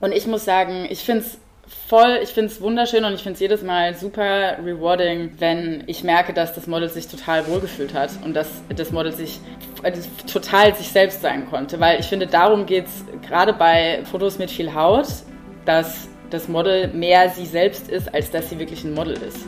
[0.00, 1.38] und ich muss sagen, ich finde es
[1.88, 6.04] voll, ich finde es wunderschön und ich finde es jedes Mal super rewarding, wenn ich
[6.04, 9.40] merke, dass das Model sich total wohlgefühlt hat und dass das Model sich
[9.82, 9.92] äh,
[10.30, 11.80] total sich selbst sein konnte.
[11.80, 15.06] Weil ich finde, darum geht es gerade bei Fotos mit viel Haut,
[15.64, 19.38] dass das Model mehr sie selbst ist, als dass sie wirklich ein Model ist.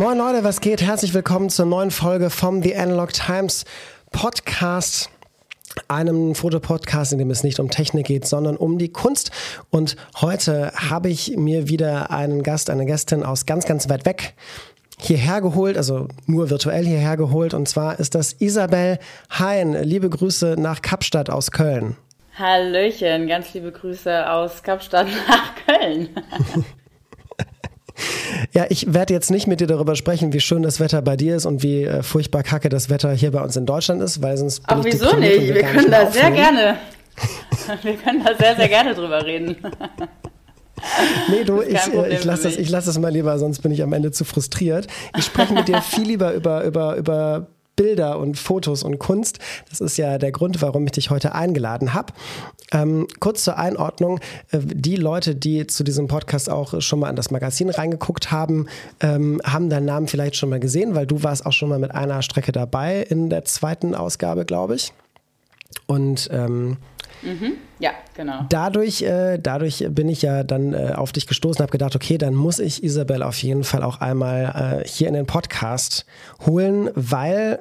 [0.00, 0.80] Moin Leute, was geht?
[0.80, 3.66] Herzlich willkommen zur neuen Folge vom The Analog Times
[4.12, 5.10] Podcast
[5.88, 9.30] einem Fotopodcast, in dem es nicht um Technik geht, sondern um die Kunst.
[9.68, 14.32] Und heute habe ich mir wieder einen Gast, eine Gästin aus ganz, ganz weit weg
[14.98, 17.52] hierher geholt, also nur virtuell hierher geholt.
[17.52, 18.98] Und zwar ist das Isabel
[19.28, 19.76] Hein.
[19.82, 21.98] Liebe Grüße nach Kapstadt aus Köln.
[22.38, 26.08] Hallöchen, ganz liebe Grüße aus Kapstadt nach Köln.
[28.52, 31.36] Ja, ich werde jetzt nicht mit dir darüber sprechen, wie schön das Wetter bei dir
[31.36, 34.36] ist und wie äh, furchtbar kacke das Wetter hier bei uns in Deutschland ist, weil
[34.36, 34.62] sonst.
[34.66, 35.40] Ach, wieso nicht?
[35.40, 36.76] Wir, wir können da sehr gerne.
[37.82, 39.56] wir können da sehr, sehr gerne drüber reden.
[41.28, 43.92] Nee, du, ich, äh, ich lasse das, lass das mal lieber, sonst bin ich am
[43.92, 44.86] Ende zu frustriert.
[45.16, 49.38] Ich spreche mit dir viel lieber über, über, über Bilder und Fotos und Kunst.
[49.68, 52.12] Das ist ja der Grund, warum ich dich heute eingeladen habe.
[52.72, 54.20] Ähm, kurz zur Einordnung.
[54.50, 58.66] Äh, die Leute, die zu diesem Podcast auch schon mal in das Magazin reingeguckt haben,
[59.00, 61.94] ähm, haben deinen Namen vielleicht schon mal gesehen, weil du warst auch schon mal mit
[61.94, 64.92] einer Strecke dabei in der zweiten Ausgabe, glaube ich.
[65.86, 66.76] Und ähm,
[67.22, 67.54] Mhm.
[67.78, 68.46] Ja, genau.
[68.48, 72.34] Dadurch, äh, dadurch bin ich ja dann äh, auf dich gestoßen, habe gedacht, okay, dann
[72.34, 76.06] muss ich Isabel auf jeden Fall auch einmal äh, hier in den Podcast
[76.46, 77.60] holen, weil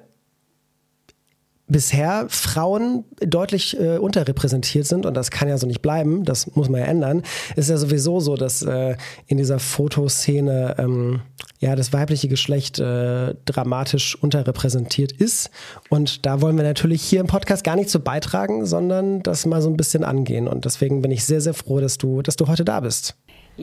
[1.69, 6.67] bisher Frauen deutlich äh, unterrepräsentiert sind und das kann ja so nicht bleiben, das muss
[6.67, 7.23] man ja ändern.
[7.55, 11.21] Ist ja sowieso so, dass äh, in dieser Fotoszene ähm,
[11.59, 15.51] ja das weibliche Geschlecht äh, dramatisch unterrepräsentiert ist
[15.89, 19.61] und da wollen wir natürlich hier im Podcast gar nicht zu beitragen, sondern das mal
[19.61, 22.47] so ein bisschen angehen und deswegen bin ich sehr sehr froh, dass du dass du
[22.47, 23.15] heute da bist.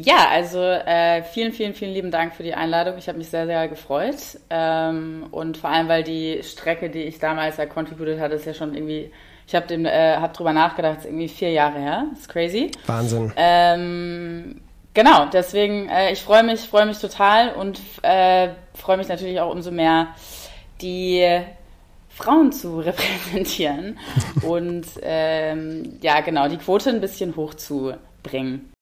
[0.04, 2.98] Ja, also äh, vielen, vielen, vielen lieben Dank für die Einladung.
[2.98, 4.16] Ich habe mich sehr, sehr gefreut.
[4.50, 8.52] Ähm, und vor allem, weil die Strecke, die ich damals ja contributed hatte, ist ja
[8.52, 9.10] schon irgendwie,
[9.46, 12.04] ich habe äh, hab drüber nachgedacht, ist irgendwie vier Jahre her.
[12.12, 12.70] Ist crazy.
[12.84, 13.32] Wahnsinn.
[13.36, 14.60] Ähm,
[14.92, 19.50] genau, deswegen, äh, ich freue mich, freue mich total und äh, freue mich natürlich auch
[19.50, 20.08] umso mehr,
[20.82, 21.26] die
[22.10, 23.98] Frauen zu repräsentieren
[24.42, 28.72] und ähm, ja, genau, die Quote ein bisschen hochzubringen.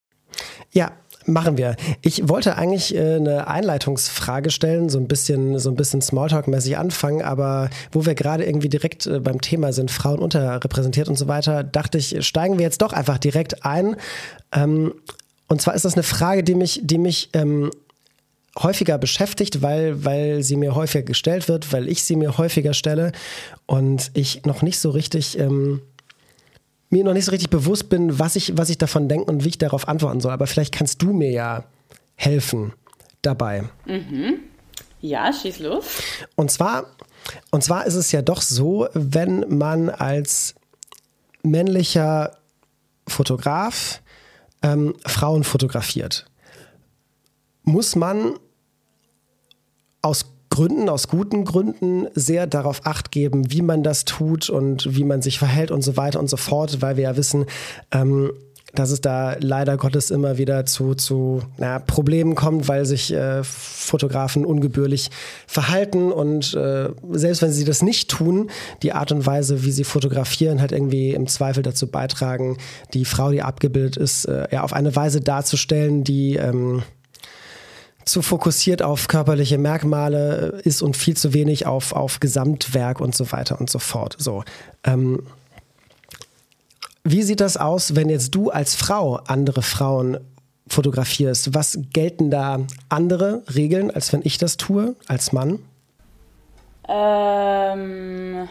[0.72, 0.90] Ja,
[1.26, 1.76] Machen wir.
[2.02, 7.22] Ich wollte eigentlich äh, eine Einleitungsfrage stellen, so ein bisschen, so ein bisschen Smalltalk-mäßig anfangen,
[7.22, 11.64] aber wo wir gerade irgendwie direkt äh, beim Thema sind, Frauen unterrepräsentiert und so weiter,
[11.64, 13.96] dachte ich, steigen wir jetzt doch einfach direkt ein.
[14.52, 14.92] Ähm,
[15.48, 17.70] und zwar ist das eine Frage, die mich, die mich ähm,
[18.58, 23.12] häufiger beschäftigt, weil, weil sie mir häufiger gestellt wird, weil ich sie mir häufiger stelle
[23.66, 25.80] und ich noch nicht so richtig ähm,
[26.94, 29.48] mir noch nicht so richtig bewusst bin, was ich, was ich davon denke und wie
[29.48, 30.32] ich darauf antworten soll.
[30.32, 31.64] Aber vielleicht kannst du mir ja
[32.14, 32.72] helfen
[33.20, 33.64] dabei.
[33.84, 34.38] Mhm.
[35.00, 35.84] Ja, schieß los.
[36.36, 36.86] Und zwar,
[37.50, 40.54] und zwar ist es ja doch so, wenn man als
[41.42, 42.38] männlicher
[43.08, 44.00] Fotograf
[44.62, 46.26] ähm, Frauen fotografiert,
[47.64, 48.38] muss man
[50.00, 55.02] aus Gründen, aus guten Gründen sehr darauf acht geben, wie man das tut und wie
[55.02, 57.46] man sich verhält und so weiter und so fort, weil wir ja wissen,
[57.90, 58.30] ähm,
[58.72, 63.42] dass es da leider Gottes immer wieder zu, zu na, Problemen kommt, weil sich äh,
[63.42, 65.10] Fotografen ungebührlich
[65.48, 68.48] verhalten und äh, selbst wenn sie das nicht tun,
[68.84, 72.58] die Art und Weise, wie sie fotografieren, halt irgendwie im Zweifel dazu beitragen,
[72.92, 76.84] die Frau, die abgebildet ist, äh, ja, auf eine Weise darzustellen, die ähm,
[78.04, 83.32] zu fokussiert auf körperliche Merkmale ist und viel zu wenig auf, auf Gesamtwerk und so
[83.32, 84.16] weiter und so fort.
[84.18, 84.44] So.
[84.84, 85.22] Ähm,
[87.02, 90.18] wie sieht das aus, wenn jetzt du als Frau andere Frauen
[90.66, 91.54] fotografierst?
[91.54, 95.58] Was gelten da andere Regeln, als wenn ich das tue, als Mann?
[96.88, 98.48] Ähm,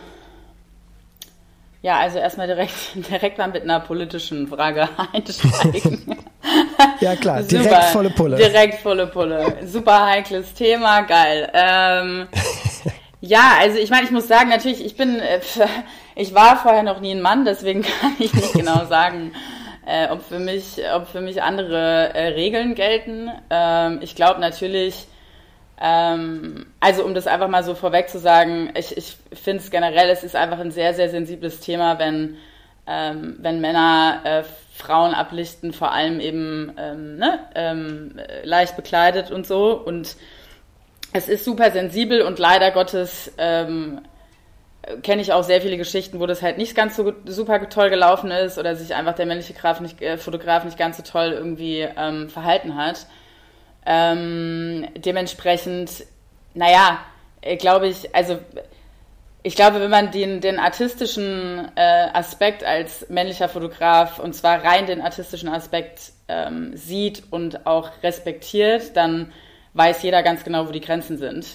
[1.82, 6.18] ja, also erstmal direkt, direkt mal mit einer politischen Frage einsteigen.
[7.00, 8.36] Ja klar, direkt Super, volle Pulle.
[8.38, 9.58] Direkt volle Pulle.
[9.66, 11.50] Super heikles Thema, geil.
[11.54, 12.28] Ähm,
[13.22, 15.40] ja, also ich meine, ich muss sagen, natürlich, ich bin, äh,
[16.16, 19.34] ich war vorher noch nie ein Mann, deswegen kann ich nicht genau sagen,
[19.86, 23.32] äh, ob für mich, ob für mich andere äh, Regeln gelten.
[23.50, 25.08] Ähm, ich glaube natürlich,
[25.82, 30.10] ähm, also um das einfach mal so vorweg zu sagen, ich, ich finde es generell,
[30.10, 32.38] es ist einfach ein sehr, sehr sensibles Thema, wenn
[32.88, 34.44] ähm, wenn Männer äh,
[34.74, 39.74] Frauen ablichten, vor allem eben ähm, ne, ähm, leicht bekleidet und so.
[39.74, 40.16] Und
[41.14, 44.02] es ist super sensibel und leider Gottes ähm,
[45.04, 48.32] kenne ich auch sehr viele Geschichten, wo das halt nicht ganz so super toll gelaufen
[48.32, 51.88] ist oder sich einfach der männliche Graf nicht, äh, Fotograf nicht ganz so toll irgendwie
[51.96, 53.06] ähm, verhalten hat.
[53.86, 56.06] Ähm, dementsprechend,
[56.56, 57.00] naja,
[57.42, 58.40] äh, glaube ich, also
[59.44, 64.86] ich glaube, wenn man den, den artistischen äh, Aspekt als männlicher Fotograf und zwar rein
[64.86, 69.34] den artistischen Aspekt ähm, sieht und auch respektiert, dann
[69.74, 71.46] weiß jeder ganz genau, wo die Grenzen sind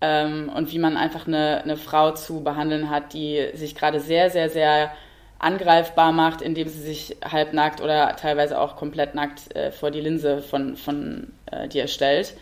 [0.00, 4.30] ähm, und wie man einfach eine, eine Frau zu behandeln hat, die sich gerade sehr,
[4.30, 4.92] sehr, sehr
[5.40, 10.42] angreifbar macht, indem sie sich halbnackt oder teilweise auch komplett nackt äh, vor die Linse
[10.42, 12.34] von, von äh, dir stellt.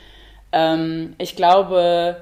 [0.53, 2.17] Ähm, ich glaube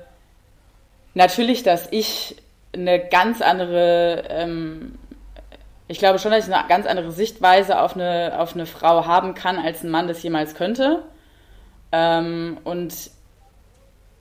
[1.15, 2.37] natürlich, dass ich
[2.75, 4.99] eine ganz andere, ähm,
[5.89, 9.35] ich glaube schon, dass ich eine ganz andere Sichtweise auf eine, auf eine Frau haben
[9.35, 11.03] kann, als ein Mann das jemals könnte.
[11.93, 13.11] Ähm, und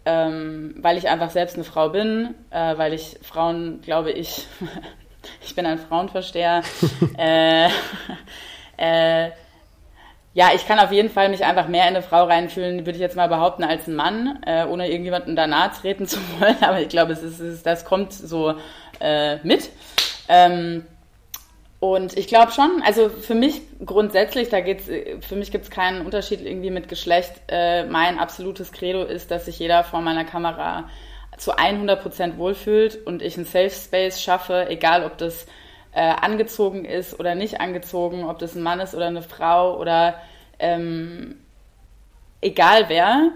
[0.05, 4.47] ähm, weil ich einfach selbst eine Frau bin, äh, weil ich Frauen, glaube ich,
[5.45, 6.63] ich bin ein Frauenversteher,
[7.17, 7.67] äh,
[8.77, 9.31] äh,
[10.33, 12.99] ja, ich kann auf jeden Fall mich einfach mehr in eine Frau reinfühlen, würde ich
[12.99, 16.57] jetzt mal behaupten, als ein Mann, äh, ohne irgendjemanden danach treten zu wollen.
[16.61, 18.55] Aber ich glaube, es ist, es ist das kommt so
[18.99, 19.69] äh, mit.
[20.29, 20.85] Ähm,
[21.81, 26.05] und ich glaube schon, also für mich grundsätzlich, da geht's, für mich gibt es keinen
[26.05, 27.33] Unterschied irgendwie mit Geschlecht.
[27.47, 30.87] Äh, mein absolutes Credo ist, dass sich jeder vor meiner Kamera
[31.37, 35.47] zu 100 Prozent wohlfühlt und ich einen Safe Space schaffe, egal ob das
[35.93, 40.15] äh, angezogen ist oder nicht angezogen, ob das ein Mann ist oder eine Frau oder
[40.59, 41.35] ähm,
[42.39, 43.31] egal wer.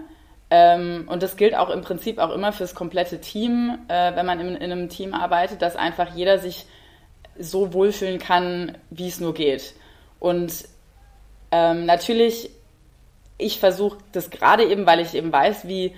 [0.48, 4.40] Ähm, und das gilt auch im Prinzip auch immer fürs komplette Team, äh, wenn man
[4.40, 6.66] in, in, einem Team arbeitet, dass einfach jeder sich
[7.38, 9.74] so wohlfühlen kann, wie es nur geht.
[10.20, 10.52] Und
[11.50, 12.50] ähm, natürlich,
[13.38, 15.94] ich versuche das gerade eben, weil ich eben weiß, wie,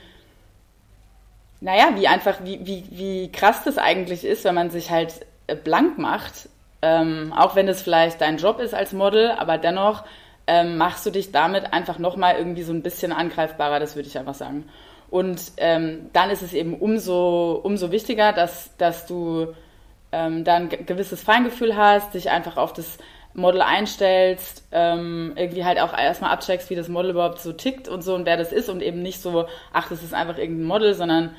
[1.61, 5.99] naja, wie einfach, wie, wie, wie krass das eigentlich ist, wenn man sich halt blank
[5.99, 6.49] macht,
[6.83, 10.05] ähm, auch wenn es vielleicht dein Job ist als Model, aber dennoch
[10.47, 14.19] ähm, machst du dich damit einfach nochmal irgendwie so ein bisschen angreifbarer, das würde ich
[14.19, 14.69] einfach sagen.
[15.11, 19.55] Und ähm, dann ist es eben umso, umso wichtiger, dass, dass du
[20.13, 22.99] ähm, dann ein gewisses Feingefühl hast, dich einfach auf das
[23.35, 28.03] Model einstellst, ähm, irgendwie halt auch erstmal abcheckst, wie das Model überhaupt so tickt und
[28.03, 30.95] so und wer das ist und eben nicht so, ach, das ist einfach irgendein Model,
[30.95, 31.35] sondern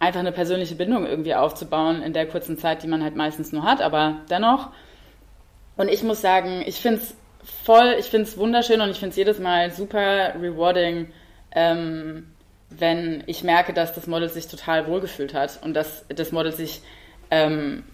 [0.00, 3.64] einfach eine persönliche Bindung irgendwie aufzubauen in der kurzen Zeit, die man halt meistens nur
[3.64, 4.70] hat, aber dennoch.
[5.76, 7.14] Und ich muss sagen, ich finde es
[7.64, 11.10] voll, ich finde es wunderschön und ich finde es jedes Mal super rewarding,
[11.52, 12.26] ähm,
[12.70, 16.82] wenn ich merke, dass das Model sich total wohlgefühlt hat und dass das Model sich
[17.30, 17.84] ähm,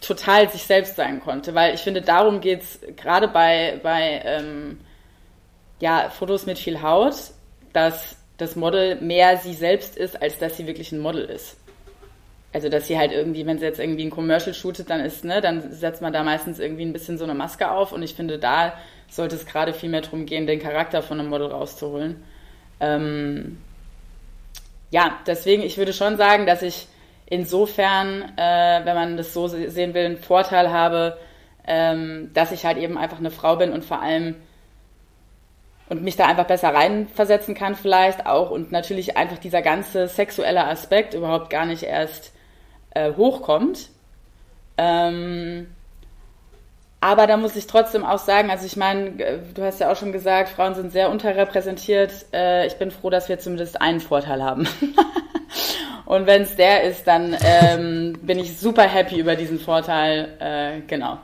[0.00, 1.54] total sich selbst sein konnte.
[1.54, 4.80] Weil ich finde, darum geht es gerade bei, bei ähm,
[5.80, 7.14] ja, Fotos mit viel Haut,
[7.72, 11.56] dass das Model mehr sie selbst ist, als dass sie wirklich ein Model ist.
[12.52, 15.40] Also, dass sie halt irgendwie, wenn sie jetzt irgendwie ein Commercial shootet, dann ist, ne,
[15.40, 18.38] dann setzt man da meistens irgendwie ein bisschen so eine Maske auf und ich finde,
[18.38, 18.74] da
[19.08, 22.22] sollte es gerade viel mehr darum gehen, den Charakter von einem Model rauszuholen.
[22.80, 23.58] Ähm,
[24.90, 26.88] ja, deswegen, ich würde schon sagen, dass ich
[27.26, 31.16] insofern, äh, wenn man das so sehen will, einen Vorteil habe,
[31.66, 34.36] ähm, dass ich halt eben einfach eine Frau bin und vor allem
[35.92, 40.64] und mich da einfach besser reinversetzen kann vielleicht auch und natürlich einfach dieser ganze sexuelle
[40.64, 42.32] Aspekt überhaupt gar nicht erst
[42.94, 43.90] äh, hochkommt.
[44.78, 45.66] Ähm,
[47.02, 49.96] aber da muss ich trotzdem auch sagen, also ich meine, äh, du hast ja auch
[49.96, 52.10] schon gesagt, Frauen sind sehr unterrepräsentiert.
[52.32, 54.66] Äh, ich bin froh, dass wir zumindest einen Vorteil haben.
[56.06, 60.28] Und wenn es der ist, dann ähm, bin ich super happy über diesen Vorteil.
[60.40, 61.18] Äh, genau.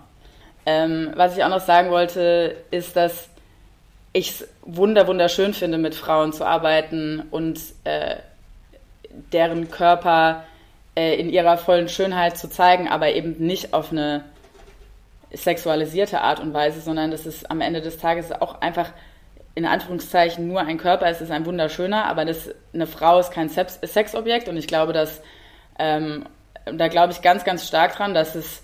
[0.67, 3.31] Ähm, was ich auch noch sagen wollte, ist, dass
[4.13, 8.17] ich es wunder wunderschön finde, mit Frauen zu arbeiten und äh,
[9.33, 10.45] deren Körper
[10.97, 14.25] äh, in ihrer vollen Schönheit zu zeigen, aber eben nicht auf eine
[15.33, 18.91] sexualisierte Art und Weise, sondern das ist am Ende des Tages auch einfach
[19.55, 23.49] in Anführungszeichen nur ein Körper, es ist ein wunderschöner, aber das, eine Frau ist kein
[23.49, 24.49] Sexobjekt.
[24.49, 25.21] Und ich glaube, dass
[25.81, 26.27] ähm,
[26.65, 28.63] da glaube ich ganz, ganz stark dran, dass es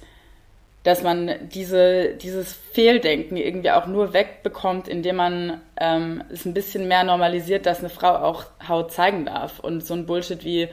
[0.85, 6.87] dass man diese, dieses Fehldenken irgendwie auch nur wegbekommt, indem man ähm, es ein bisschen
[6.87, 9.61] mehr normalisiert, dass eine Frau auch Haut zeigen darf.
[9.61, 10.69] Und so ein Bullshit wie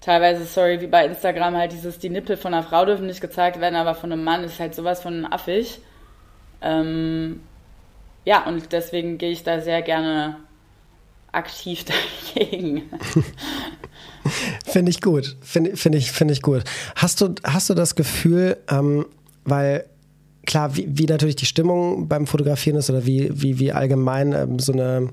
[0.00, 3.60] teilweise, sorry, wie bei Instagram halt dieses, die Nippel von einer Frau dürfen nicht gezeigt
[3.60, 5.80] werden, aber von einem Mann ist halt sowas von affig.
[6.62, 7.42] Ähm,
[8.24, 10.36] ja, und deswegen gehe ich da sehr gerne
[11.32, 11.84] aktiv
[12.34, 12.82] dagegen.
[14.66, 15.36] Finde ich gut.
[15.40, 16.64] Finde find ich, find ich gut.
[16.96, 19.06] Hast du, hast du das Gefühl, ähm,
[19.44, 19.84] weil
[20.46, 24.58] klar, wie, wie natürlich die Stimmung beim Fotografieren ist oder wie, wie, wie allgemein ähm,
[24.58, 25.08] so eine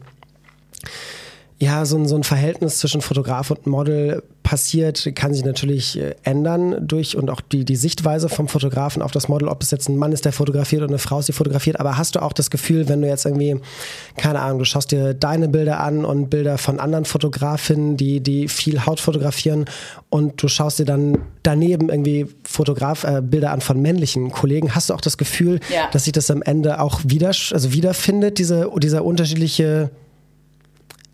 [1.60, 6.16] ja, so ein, so ein Verhältnis zwischen Fotograf und Model passiert, kann sich natürlich äh,
[6.24, 9.90] ändern durch und auch die, die Sichtweise vom Fotografen auf das Model, ob es jetzt
[9.90, 11.80] ein Mann ist, der fotografiert oder eine Frau ist, die fotografiert.
[11.80, 13.60] Aber hast du auch das Gefühl, wenn du jetzt irgendwie,
[14.18, 18.48] keine Ahnung, du schaust dir deine Bilder an und Bilder von anderen Fotografinnen, die, die
[18.48, 19.66] viel Haut fotografieren
[20.10, 24.92] und du schaust dir dann daneben irgendwie Fotograf, äh, Bilder an von männlichen Kollegen, hast
[24.92, 25.90] du auch das Gefühl, ja.
[25.92, 29.90] dass sich das am Ende auch wieder, also wiederfindet, diese, dieser unterschiedliche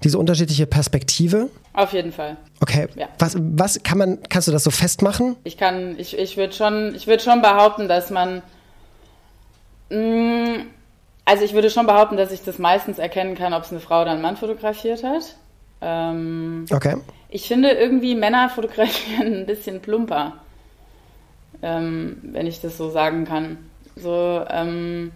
[0.04, 1.50] diese unterschiedliche Perspektive?
[1.74, 2.38] Auf jeden Fall.
[2.60, 2.88] Okay.
[2.96, 3.08] Ja.
[3.20, 5.36] Was, was kann man, kannst du das so festmachen?
[5.44, 8.42] Ich kann, ich, ich würde schon, ich würde schon behaupten, dass man,
[9.90, 10.66] mh, mm,
[11.26, 14.02] also ich würde schon behaupten, dass ich das meistens erkennen kann, ob es eine Frau
[14.02, 15.36] oder ein Mann fotografiert hat.
[15.82, 16.98] Ähm, okay.
[17.30, 20.34] Ich finde irgendwie Männer fotografieren ein bisschen plumper,
[21.62, 23.58] ähm, wenn ich das so sagen kann.
[23.96, 25.12] So, ähm,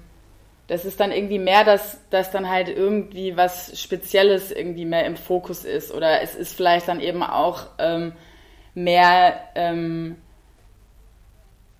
[0.67, 5.15] das ist dann irgendwie mehr, dass, dass dann halt irgendwie was Spezielles irgendwie mehr im
[5.15, 5.93] Fokus ist.
[5.93, 8.11] Oder es ist vielleicht dann eben auch ähm,
[8.73, 10.17] mehr ähm,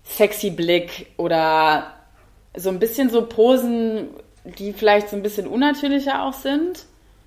[0.04, 1.96] sexy Blick oder
[2.56, 4.10] so ein bisschen so Posen,
[4.46, 6.86] die vielleicht so ein bisschen unnatürlicher auch sind,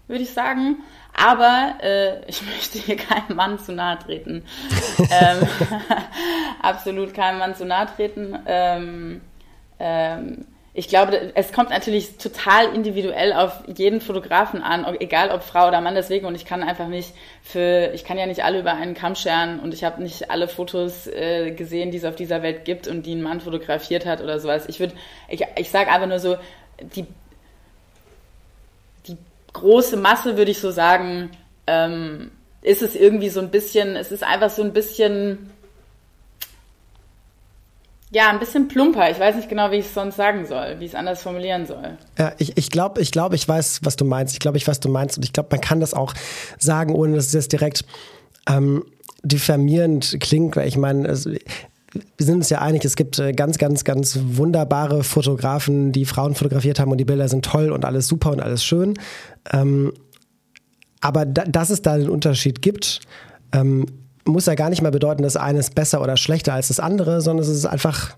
[0.08, 0.78] würde ich sagen.
[1.12, 4.44] Aber äh, ich möchte hier keinem Mann zu nahe treten.
[4.98, 5.46] ähm,
[6.62, 8.38] absolut keinem Mann zu nahe treten.
[8.46, 9.20] Ähm,
[9.78, 15.66] ähm, ich glaube, es kommt natürlich total individuell auf jeden Fotografen an, egal ob Frau
[15.66, 16.26] oder Mann, deswegen.
[16.26, 17.12] Und ich kann einfach nicht
[17.42, 20.46] für, ich kann ja nicht alle über einen Kamm scheren und ich habe nicht alle
[20.46, 24.20] Fotos äh, gesehen, die es auf dieser Welt gibt und die ein Mann fotografiert hat
[24.22, 24.66] oder sowas.
[24.68, 24.94] Ich würde,
[25.28, 26.36] ich, ich sage einfach nur so,
[26.80, 27.04] die,
[29.08, 29.16] die
[29.52, 31.30] große Masse, würde ich so sagen,
[31.66, 32.30] ähm,
[32.62, 35.50] ist es irgendwie so ein bisschen, es ist einfach so ein bisschen
[38.12, 39.10] ja, ein bisschen plumper.
[39.10, 41.66] Ich weiß nicht genau, wie ich es sonst sagen soll, wie ich es anders formulieren
[41.66, 41.96] soll.
[42.18, 44.32] Ja, ich, ich glaube, ich, glaub, ich weiß, was du meinst.
[44.32, 45.16] Ich glaube, ich weiß, was du meinst.
[45.16, 46.12] Und ich glaube, man kann das auch
[46.58, 47.84] sagen, ohne dass es jetzt direkt
[48.48, 48.84] ähm,
[49.22, 50.56] diffamierend klingt.
[50.56, 51.40] Weil ich meine, wir
[52.18, 56.80] sind uns ja einig, es gibt äh, ganz, ganz, ganz wunderbare Fotografen, die Frauen fotografiert
[56.80, 58.94] haben und die Bilder sind toll und alles super und alles schön.
[59.52, 59.92] Ähm,
[61.00, 63.00] aber da, dass es da einen Unterschied gibt,
[63.52, 63.86] ähm,
[64.24, 67.44] muss ja gar nicht mehr bedeuten, dass eines besser oder schlechter als das andere, sondern
[67.44, 68.14] es ist einfach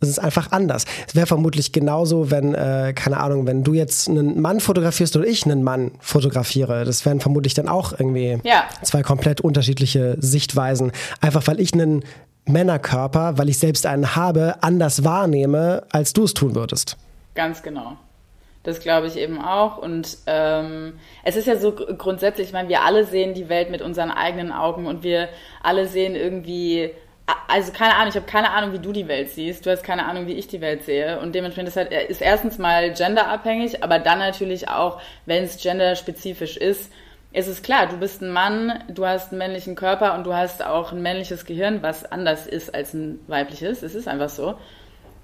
[0.00, 0.84] es ist einfach anders.
[1.08, 5.26] Es wäre vermutlich genauso, wenn, äh, keine Ahnung, wenn du jetzt einen Mann fotografierst oder
[5.26, 6.84] ich einen Mann fotografiere.
[6.84, 8.64] Das wären vermutlich dann auch irgendwie ja.
[8.82, 10.92] zwei komplett unterschiedliche Sichtweisen.
[11.20, 12.04] Einfach weil ich einen
[12.46, 16.96] Männerkörper, weil ich selbst einen habe, anders wahrnehme, als du es tun würdest.
[17.34, 17.96] Ganz genau.
[18.68, 19.78] Das glaube ich eben auch.
[19.78, 23.80] Und ähm, es ist ja so grundsätzlich, ich meine, wir alle sehen die Welt mit
[23.80, 25.30] unseren eigenen Augen und wir
[25.62, 26.90] alle sehen irgendwie,
[27.48, 29.64] also keine Ahnung, ich habe keine Ahnung, wie du die Welt siehst.
[29.64, 31.18] Du hast keine Ahnung, wie ich die Welt sehe.
[31.18, 36.58] Und dementsprechend ist halt, ist erstens mal genderabhängig, aber dann natürlich auch, wenn es genderspezifisch
[36.58, 36.92] ist,
[37.32, 40.62] ist es klar, du bist ein Mann, du hast einen männlichen Körper und du hast
[40.62, 43.82] auch ein männliches Gehirn, was anders ist als ein weibliches.
[43.82, 44.58] Es ist einfach so.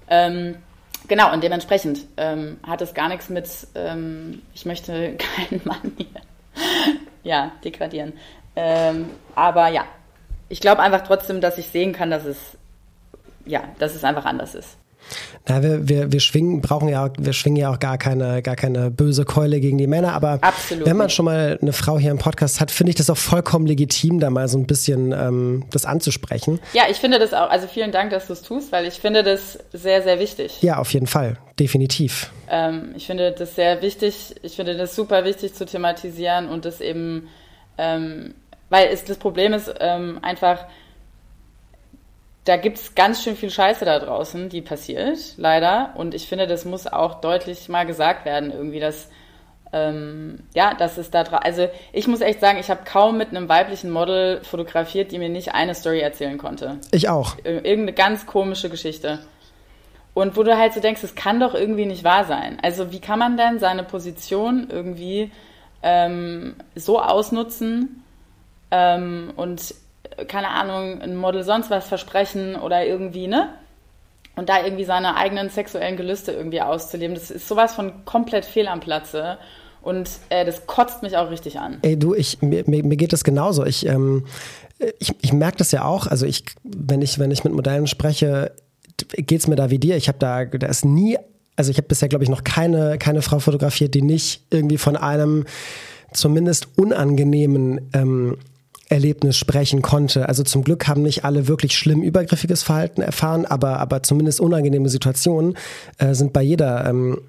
[0.09, 0.57] Ähm,
[1.07, 6.07] Genau, und dementsprechend ähm, hat es gar nichts mit, ähm, ich möchte keinen Mann hier
[7.23, 8.13] ja, degradieren.
[8.55, 9.83] Ähm, aber ja,
[10.47, 12.57] ich glaube einfach trotzdem, dass ich sehen kann, dass es,
[13.45, 14.77] ja, dass es einfach anders ist.
[15.47, 18.89] Na, wir, wir, wir schwingen, brauchen ja, wir schwingen ja auch gar keine, gar keine
[18.89, 22.17] böse Keule gegen die Männer, aber Absolut wenn man schon mal eine Frau hier im
[22.17, 25.85] Podcast hat, finde ich das auch vollkommen legitim, da mal so ein bisschen ähm, das
[25.85, 26.59] anzusprechen.
[26.73, 29.21] Ja, ich finde das auch, also vielen Dank, dass du es tust, weil ich finde
[29.21, 30.61] das sehr, sehr wichtig.
[30.61, 32.31] Ja, auf jeden Fall, definitiv.
[32.49, 36.81] Ähm, ich finde das sehr wichtig, ich finde das super wichtig zu thematisieren und das
[36.81, 37.27] eben,
[37.77, 38.33] ähm,
[38.69, 40.65] weil es, das Problem ist ähm, einfach,
[42.45, 45.93] da gibt es ganz schön viel Scheiße da draußen, die passiert, leider.
[45.95, 49.09] Und ich finde, das muss auch deutlich mal gesagt werden, irgendwie, dass,
[49.73, 51.39] ähm, ja, dass es da drauf.
[51.43, 55.29] Also, ich muss echt sagen, ich habe kaum mit einem weiblichen Model fotografiert, die mir
[55.29, 56.77] nicht eine Story erzählen konnte.
[56.91, 57.35] Ich auch.
[57.43, 59.19] Irgendeine ganz komische Geschichte.
[60.13, 62.59] Und wo du halt so denkst, es kann doch irgendwie nicht wahr sein.
[62.61, 65.31] Also, wie kann man denn seine Position irgendwie
[65.81, 68.03] ähm, so ausnutzen
[68.69, 69.73] ähm, und
[70.27, 73.49] keine Ahnung, ein Model sonst was versprechen oder irgendwie, ne?
[74.35, 78.67] Und da irgendwie seine eigenen sexuellen Gelüste irgendwie auszuleben, das ist sowas von komplett fehl
[78.67, 79.37] am Platze.
[79.81, 81.77] Und äh, das kotzt mich auch richtig an.
[81.83, 83.65] Ey, du, ich, mir, mir geht das genauso.
[83.65, 84.25] Ich, ähm,
[84.99, 86.07] ich, ich merke das ja auch.
[86.07, 88.51] Also ich, wenn ich, wenn ich mit Modellen spreche,
[88.97, 89.95] geht es mir da wie dir.
[89.95, 91.17] Ich habe da, da ist nie,
[91.55, 94.97] also ich habe bisher, glaube ich, noch keine, keine Frau fotografiert, die nicht irgendwie von
[94.97, 95.45] einem
[96.11, 98.37] zumindest unangenehmen ähm,
[98.89, 100.29] Erlebnis sprechen konnte.
[100.29, 104.89] Also zum Glück haben nicht alle wirklich schlimm übergriffiges Verhalten erfahren, aber, aber zumindest unangenehme
[104.89, 105.57] Situationen
[105.97, 107.21] äh, sind bei jeder ähm,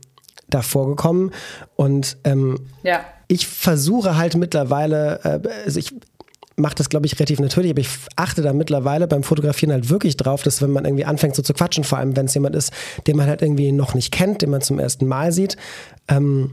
[0.49, 1.33] da vorgekommen.
[1.75, 3.01] Und ähm, ja.
[3.29, 5.95] ich versuche halt mittlerweile, äh, also ich
[6.57, 10.17] mache das, glaube ich, relativ natürlich, aber ich achte da mittlerweile beim Fotografieren halt wirklich
[10.17, 12.73] drauf, dass wenn man irgendwie anfängt so zu quatschen, vor allem wenn es jemand ist,
[13.07, 15.57] den man halt irgendwie noch nicht kennt, den man zum ersten Mal sieht,
[16.09, 16.53] ähm,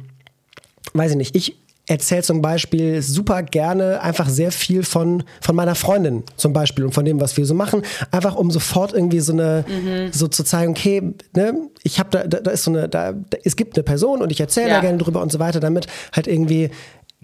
[0.94, 5.76] weiß ich nicht, ich erzähle zum Beispiel super gerne einfach sehr viel von, von meiner
[5.76, 7.82] Freundin zum Beispiel und von dem, was wir so machen.
[8.12, 10.12] Einfach um sofort irgendwie so eine, mhm.
[10.14, 13.38] so zu zeigen, okay, ne, ich habe da, da, da ist so eine, da, da,
[13.44, 14.76] es gibt eine Person und ich erzähle ja.
[14.76, 16.70] da gerne drüber und so weiter, damit halt irgendwie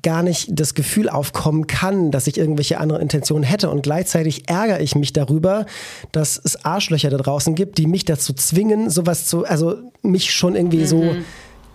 [0.02, 3.70] gar nicht das Gefühl aufkommen kann, dass ich irgendwelche anderen Intentionen hätte.
[3.70, 5.66] Und gleichzeitig ärgere ich mich darüber,
[6.12, 10.56] dass es Arschlöcher da draußen gibt, die mich dazu zwingen, sowas zu, also mich schon
[10.56, 10.86] irgendwie mhm.
[10.86, 11.16] so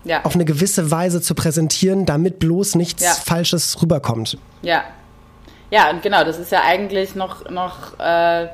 [0.04, 0.24] ja.
[0.24, 3.10] auf eine gewisse Weise zu präsentieren, damit bloß nichts ja.
[3.10, 4.38] Falsches rüberkommt.
[4.62, 4.84] Ja.
[5.70, 8.48] Ja, und genau, das ist ja eigentlich noch, noch äh,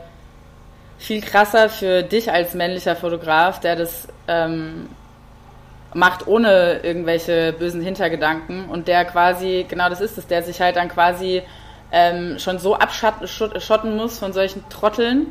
[0.99, 4.89] viel krasser für dich als männlicher Fotograf, der das ähm,
[5.93, 10.77] macht ohne irgendwelche bösen Hintergedanken und der quasi, genau das ist es, der sich halt
[10.77, 11.43] dann quasi
[11.93, 15.27] ähm, schon so abschotten muss von solchen Trotteln.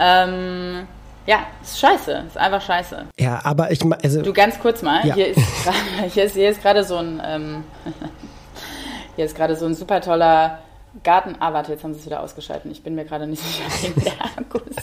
[0.00, 0.86] Ähm,
[1.28, 3.04] ja, ist scheiße, ist einfach scheiße.
[3.20, 5.14] Ja, aber ich also Du ganz kurz mal, ja.
[5.14, 5.40] hier ist
[6.14, 7.64] hier ist, hier ist gerade so ein ähm,
[9.16, 10.60] hier ist gerade so ein super toller
[11.04, 11.36] Garten.
[11.38, 12.70] Ah, warte, jetzt haben sie es wieder ausgeschalten.
[12.70, 14.74] Ich bin mir gerade nicht sicher wegen der Akkus.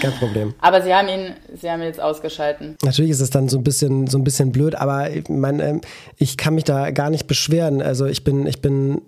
[0.00, 0.54] Kein Problem.
[0.60, 2.76] Aber sie haben ihn, sie haben ihn jetzt ausgeschalten.
[2.84, 5.80] Natürlich ist es dann so ein bisschen, so ein bisschen blöd, aber ich, mein, ähm,
[6.16, 7.82] ich kann mich da gar nicht beschweren.
[7.82, 9.02] Also ich bin, ich bin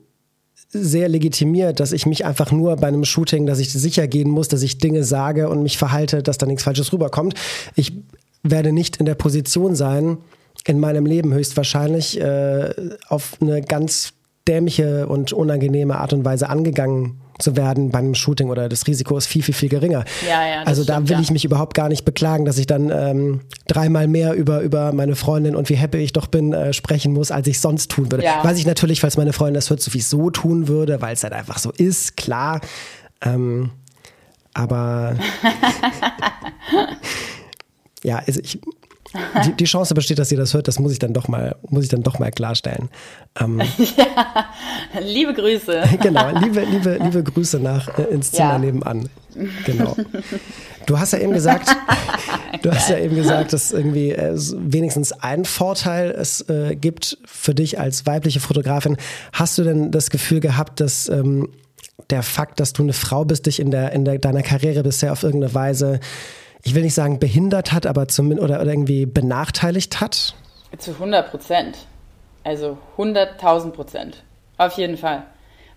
[0.75, 4.49] sehr legitimiert, dass ich mich einfach nur bei einem Shooting, dass ich sicher gehen muss,
[4.49, 7.35] dass ich Dinge sage und mich verhalte, dass da nichts Falsches rüberkommt.
[7.77, 7.93] Ich
[8.43, 10.19] werde nicht in der Position sein,
[10.67, 12.75] in meinem Leben höchstwahrscheinlich äh,
[13.09, 14.13] auf eine ganz
[14.47, 19.27] dämliche und unangenehme Art und Weise angegangen zu werden beim Shooting oder das Risiko ist
[19.27, 20.05] viel, viel, viel geringer.
[20.27, 21.21] Ja, ja, also da will ja.
[21.21, 25.17] ich mich überhaupt gar nicht beklagen, dass ich dann ähm, dreimal mehr über, über meine
[25.17, 28.25] Freundin und wie happy ich doch bin äh, sprechen muss, als ich sonst tun würde.
[28.25, 28.45] Ja.
[28.45, 31.59] Weiß ich natürlich, falls meine Freundin das hört, sowieso tun würde, weil es halt einfach
[31.59, 32.61] so ist, klar.
[33.21, 33.71] Ähm,
[34.53, 35.17] aber
[38.05, 38.61] ja, also ich,
[39.45, 41.85] die, die, Chance besteht, dass ihr das hört, das muss ich dann doch mal, muss
[41.85, 42.89] ich dann doch mal klarstellen.
[43.41, 43.61] Ähm,
[43.97, 44.47] ja,
[45.01, 45.83] liebe Grüße.
[46.03, 48.59] genau, liebe, liebe, liebe Grüße nach äh, ins Zimmer ja.
[48.59, 49.09] nebenan.
[49.65, 49.97] Genau.
[50.87, 51.69] Du hast ja eben gesagt,
[52.63, 57.55] du hast ja eben gesagt, dass irgendwie äh, wenigstens einen Vorteil es äh, gibt für
[57.55, 58.97] dich als weibliche Fotografin.
[59.33, 61.49] Hast du denn das Gefühl gehabt, dass ähm,
[62.11, 65.13] der Fakt, dass du eine Frau bist, dich in der in der, deiner Karriere bisher
[65.13, 66.01] auf irgendeine Weise
[66.65, 70.35] ich will nicht sagen behindert hat, aber zumindest oder, oder irgendwie benachteiligt hat?
[70.79, 71.77] Zu 100 Prozent.
[72.43, 74.23] Also 100.000 Prozent.
[74.59, 75.25] Auf jeden Fall.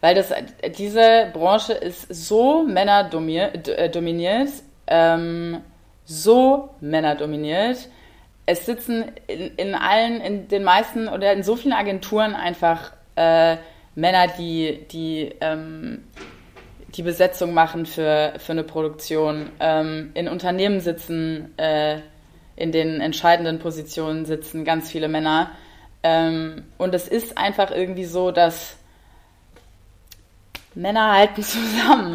[0.01, 0.31] Weil das,
[0.77, 4.45] diese Branche ist so männerdominiert, äh,
[4.87, 5.61] ähm,
[6.05, 7.89] so männerdominiert.
[8.45, 13.57] Es sitzen in, in, allen, in den meisten oder in so vielen Agenturen einfach äh,
[13.95, 16.03] Männer, die, die ähm,
[16.89, 21.99] die Besetzung machen für, für eine Produktion, ähm, in Unternehmen sitzen, äh,
[22.55, 25.51] in den entscheidenden Positionen sitzen ganz viele Männer.
[26.03, 28.77] Ähm, und es ist einfach irgendwie so, dass
[30.73, 32.13] Männer halten zusammen.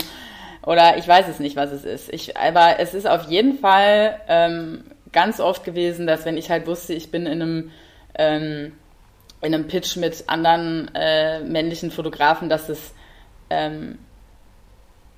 [0.65, 2.13] Oder ich weiß es nicht, was es ist.
[2.13, 6.67] Ich, aber es ist auf jeden Fall ähm, ganz oft gewesen, dass wenn ich halt
[6.67, 7.71] wusste, ich bin in einem,
[8.15, 8.73] ähm,
[9.43, 12.95] in einem Pitch mit anderen äh, männlichen Fotografen, dass es
[13.51, 13.99] ähm,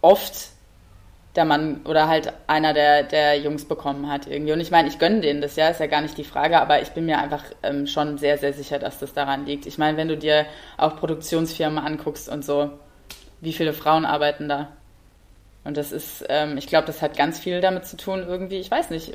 [0.05, 0.51] oft
[1.35, 4.53] der Mann oder halt einer der, der Jungs bekommen hat irgendwie.
[4.53, 6.81] Und ich meine, ich gönne denen das ja, ist ja gar nicht die Frage, aber
[6.83, 9.67] ich bin mir einfach ähm, schon sehr, sehr sicher, dass das daran liegt.
[9.67, 12.71] Ich meine, wenn du dir auch Produktionsfirmen anguckst und so,
[13.41, 14.69] wie viele Frauen arbeiten da?
[15.65, 18.59] Und das ist, ähm, ich glaube, das hat ganz viel damit zu tun irgendwie.
[18.59, 19.15] Ich weiß nicht.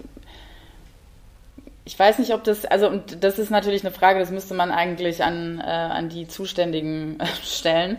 [1.86, 4.72] Ich weiß nicht, ob das, also und das ist natürlich eine Frage, das müsste man
[4.72, 7.98] eigentlich an, äh, an die Zuständigen äh, stellen,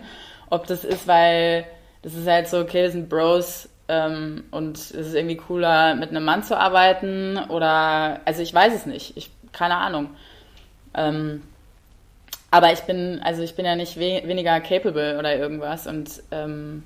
[0.49, 1.65] ob das ist, weil
[2.01, 6.09] das ist halt so, okay, wir sind Bros ähm, und es ist irgendwie cooler, mit
[6.09, 10.09] einem Mann zu arbeiten oder, also ich weiß es nicht, ich, keine Ahnung.
[10.93, 11.43] Ähm,
[12.49, 16.83] aber ich bin, also ich bin ja nicht we weniger capable oder irgendwas und ähm,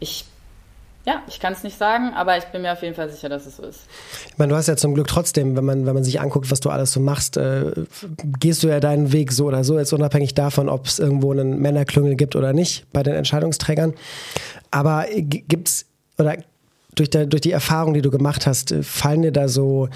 [0.00, 0.24] ich
[1.06, 3.46] ja, ich kann es nicht sagen, aber ich bin mir auf jeden Fall sicher, dass
[3.46, 3.86] es so ist.
[4.28, 6.58] Ich meine, du hast ja zum Glück trotzdem, wenn man, wenn man sich anguckt, was
[6.58, 7.72] du alles so machst, äh,
[8.40, 11.60] gehst du ja deinen Weg so oder so, jetzt unabhängig davon, ob es irgendwo einen
[11.60, 13.94] Männerklüngel gibt oder nicht bei den Entscheidungsträgern.
[14.72, 15.86] Aber gibt's
[16.18, 16.38] oder
[16.96, 19.88] durch, der, durch die Erfahrung, die du gemacht hast, fallen dir da so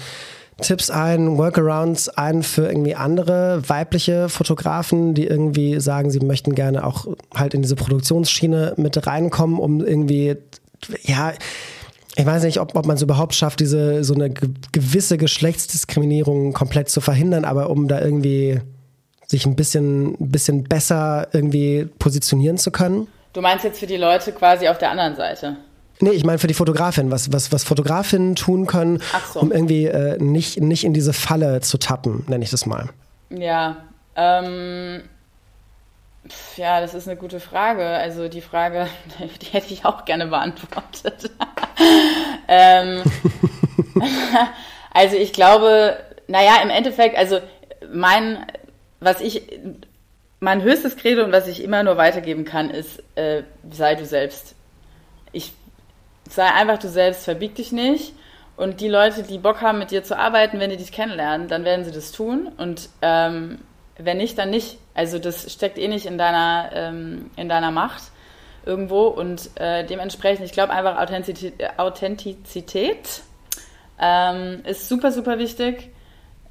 [0.61, 6.85] Tipps ein, Workarounds ein für irgendwie andere weibliche Fotografen, die irgendwie sagen, sie möchten gerne
[6.85, 10.37] auch halt in diese Produktionsschiene mit reinkommen, um irgendwie,
[11.03, 11.33] ja,
[12.15, 16.89] ich weiß nicht, ob, ob man es überhaupt schafft, diese so eine gewisse Geschlechtsdiskriminierung komplett
[16.89, 18.59] zu verhindern, aber um da irgendwie
[19.27, 23.07] sich ein bisschen, bisschen besser irgendwie positionieren zu können.
[23.33, 25.55] Du meinst jetzt für die Leute quasi auf der anderen Seite?
[26.01, 29.01] Nee, ich meine für die Fotografin, was, was, was Fotografinnen tun können,
[29.33, 29.39] so.
[29.39, 32.89] um irgendwie äh, nicht, nicht in diese Falle zu tappen, nenne ich das mal.
[33.29, 33.77] Ja,
[34.15, 35.01] ähm,
[36.55, 37.85] ja, das ist eine gute Frage.
[37.85, 38.87] Also die Frage,
[39.41, 41.31] die hätte ich auch gerne beantwortet.
[42.47, 43.03] ähm,
[44.93, 47.39] also ich glaube, naja, im Endeffekt, also
[47.91, 48.45] mein,
[48.99, 49.43] was ich,
[50.39, 54.55] mein höchstes Credo und was ich immer nur weitergeben kann, ist, äh, sei du selbst.
[55.31, 55.53] Ich
[56.29, 58.13] sei einfach du selbst, verbieg dich nicht.
[58.57, 61.65] Und die Leute, die Bock haben, mit dir zu arbeiten, wenn die dich kennenlernen, dann
[61.65, 62.51] werden sie das tun.
[62.57, 63.59] Und ähm,
[64.03, 64.77] wenn nicht, dann nicht.
[64.93, 68.03] Also das steckt eh nicht in deiner, ähm, in deiner Macht
[68.65, 69.07] irgendwo.
[69.07, 73.21] Und äh, dementsprechend, ich glaube einfach Authentizität, Authentizität
[73.99, 75.89] ähm, ist super, super wichtig.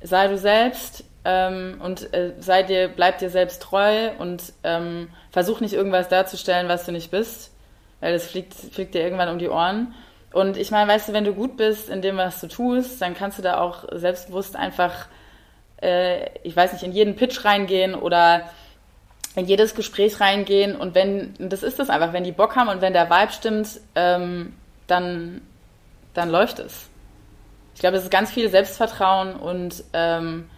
[0.02, 5.60] Sei du selbst ähm, und äh, sei dir, bleib dir selbst treu und ähm, versuch
[5.60, 7.50] nicht irgendwas darzustellen, was du nicht bist
[8.00, 9.94] weil das fliegt, fliegt dir irgendwann um die Ohren.
[10.32, 13.14] Und ich meine, weißt du, wenn du gut bist in dem, was du tust, dann
[13.14, 15.06] kannst du da auch selbstbewusst einfach,
[15.82, 18.50] äh, ich weiß nicht, in jeden Pitch reingehen oder
[19.36, 20.76] in jedes Gespräch reingehen.
[20.76, 23.80] Und wenn, das ist das einfach, wenn die Bock haben und wenn der Vibe stimmt,
[23.94, 24.54] ähm,
[24.86, 25.40] dann,
[26.14, 26.88] dann läuft es.
[27.74, 30.50] Ich glaube, es ist ganz viel Selbstvertrauen und ähm,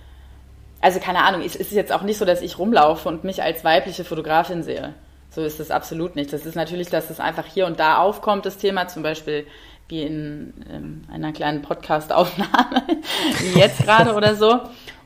[0.80, 3.62] also keine Ahnung, es ist jetzt auch nicht so, dass ich rumlaufe und mich als
[3.62, 4.94] weibliche Fotografin sehe.
[5.30, 6.32] So ist es absolut nicht.
[6.32, 9.46] Das ist natürlich, dass es einfach hier und da aufkommt, das Thema, zum Beispiel
[9.88, 12.82] wie in, in ähm, einer kleinen Podcast-Aufnahme,
[13.40, 14.60] wie jetzt gerade oder so.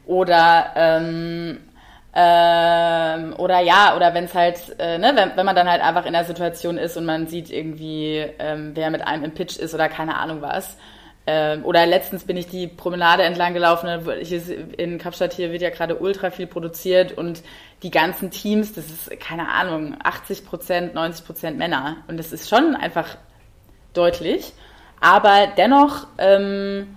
[0.06, 1.58] Oder ähm,
[2.18, 6.06] ähm, oder ja, oder wenn es halt, äh, ne, wenn, wenn man dann halt einfach
[6.06, 9.74] in der Situation ist und man sieht irgendwie, ähm, wer mit einem im Pitch ist
[9.74, 10.78] oder keine Ahnung was.
[11.26, 13.88] Ähm, oder letztens bin ich die Promenade entlang gelaufen,
[14.78, 17.42] in Kapstadt hier wird ja gerade ultra viel produziert und
[17.82, 21.96] die ganzen Teams, das ist, keine Ahnung, 80 Prozent, 90 Prozent Männer.
[22.08, 23.18] Und das ist schon einfach
[23.92, 24.54] deutlich.
[25.00, 26.96] Aber dennoch, ähm,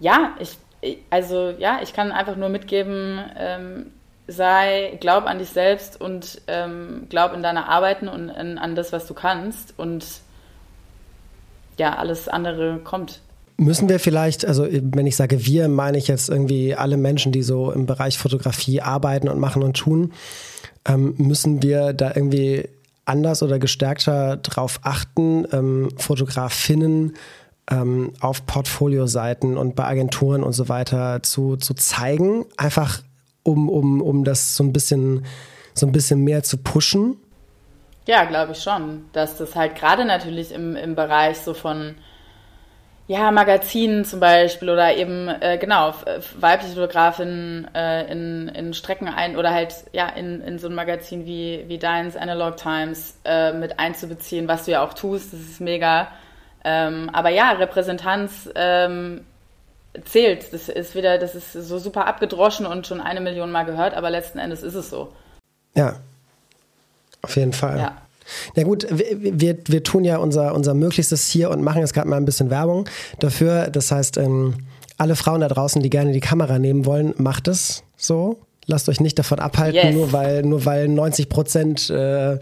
[0.00, 0.56] ja, ich,
[1.10, 3.86] also ja, ich kann einfach nur mitgeben, ähm,
[4.26, 8.92] sei, glaub an dich selbst und ähm, glaub in deine Arbeiten und in, an das,
[8.92, 9.74] was du kannst.
[9.78, 10.04] Und
[11.78, 13.20] ja, alles andere kommt.
[13.56, 17.42] Müssen wir vielleicht, also wenn ich sage wir, meine ich jetzt irgendwie alle Menschen, die
[17.42, 20.12] so im Bereich Fotografie arbeiten und machen und tun,
[20.86, 22.68] ähm, müssen wir da irgendwie
[23.04, 27.14] anders oder gestärkter drauf achten, ähm, Fotografinnen
[27.70, 33.02] ähm, auf Portfolioseiten und bei Agenturen und so weiter zu, zu zeigen, einfach
[33.42, 35.24] um, um, um das so ein bisschen
[35.74, 37.16] so ein bisschen mehr zu pushen?
[38.06, 41.96] Ja, glaube ich schon, dass das halt gerade natürlich im, im Bereich so von
[43.06, 45.92] ja, Magazinen zum Beispiel oder eben, äh, genau,
[46.38, 51.26] weibliche Fotografinnen äh, in, in Strecken ein oder halt, ja, in, in so ein Magazin
[51.26, 55.60] wie, wie deins, Analog Times, äh, mit einzubeziehen, was du ja auch tust, das ist
[55.60, 56.08] mega.
[56.64, 59.20] Ähm, aber ja, Repräsentanz ähm,
[60.04, 60.52] zählt.
[60.52, 64.10] Das ist wieder, das ist so super abgedroschen und schon eine Million Mal gehört, aber
[64.10, 65.12] letzten Endes ist es so.
[65.74, 65.96] Ja,
[67.22, 67.78] auf jeden Fall.
[67.78, 67.96] Ja.
[68.56, 72.08] Na gut, wir, wir, wir tun ja unser, unser Möglichstes hier und machen jetzt gerade
[72.08, 73.68] mal ein bisschen Werbung dafür.
[73.70, 74.54] Das heißt, ähm,
[74.96, 78.38] alle Frauen da draußen, die gerne die Kamera nehmen wollen, macht es so.
[78.66, 79.94] Lasst euch nicht davon abhalten, yes.
[79.94, 82.38] nur weil nur weil 90 Prozent äh,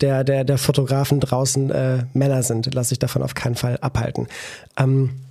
[0.00, 2.74] der, der, der Fotografen draußen äh, Männer sind.
[2.74, 4.28] Lasst euch davon auf keinen Fall abhalten.
[4.76, 5.23] Ähm,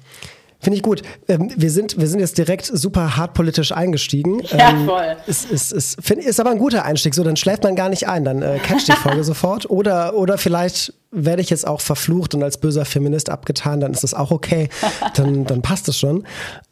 [0.63, 1.02] Finde ich gut.
[1.28, 4.41] Ähm, wir, sind, wir sind jetzt direkt super hart politisch eingestiegen.
[4.43, 5.17] Ja, ähm, voll.
[5.28, 7.13] Ist, ist, ist, find, ist aber ein guter Einstieg.
[7.13, 8.23] So, dann schläft man gar nicht ein.
[8.23, 9.69] Dann äh, catcht die Folge sofort.
[9.69, 13.82] Oder, oder vielleicht werde ich jetzt auch verflucht und als böser Feminist abgetan.
[13.82, 14.69] Dann ist das auch okay.
[15.15, 16.26] Dann, dann passt es schon.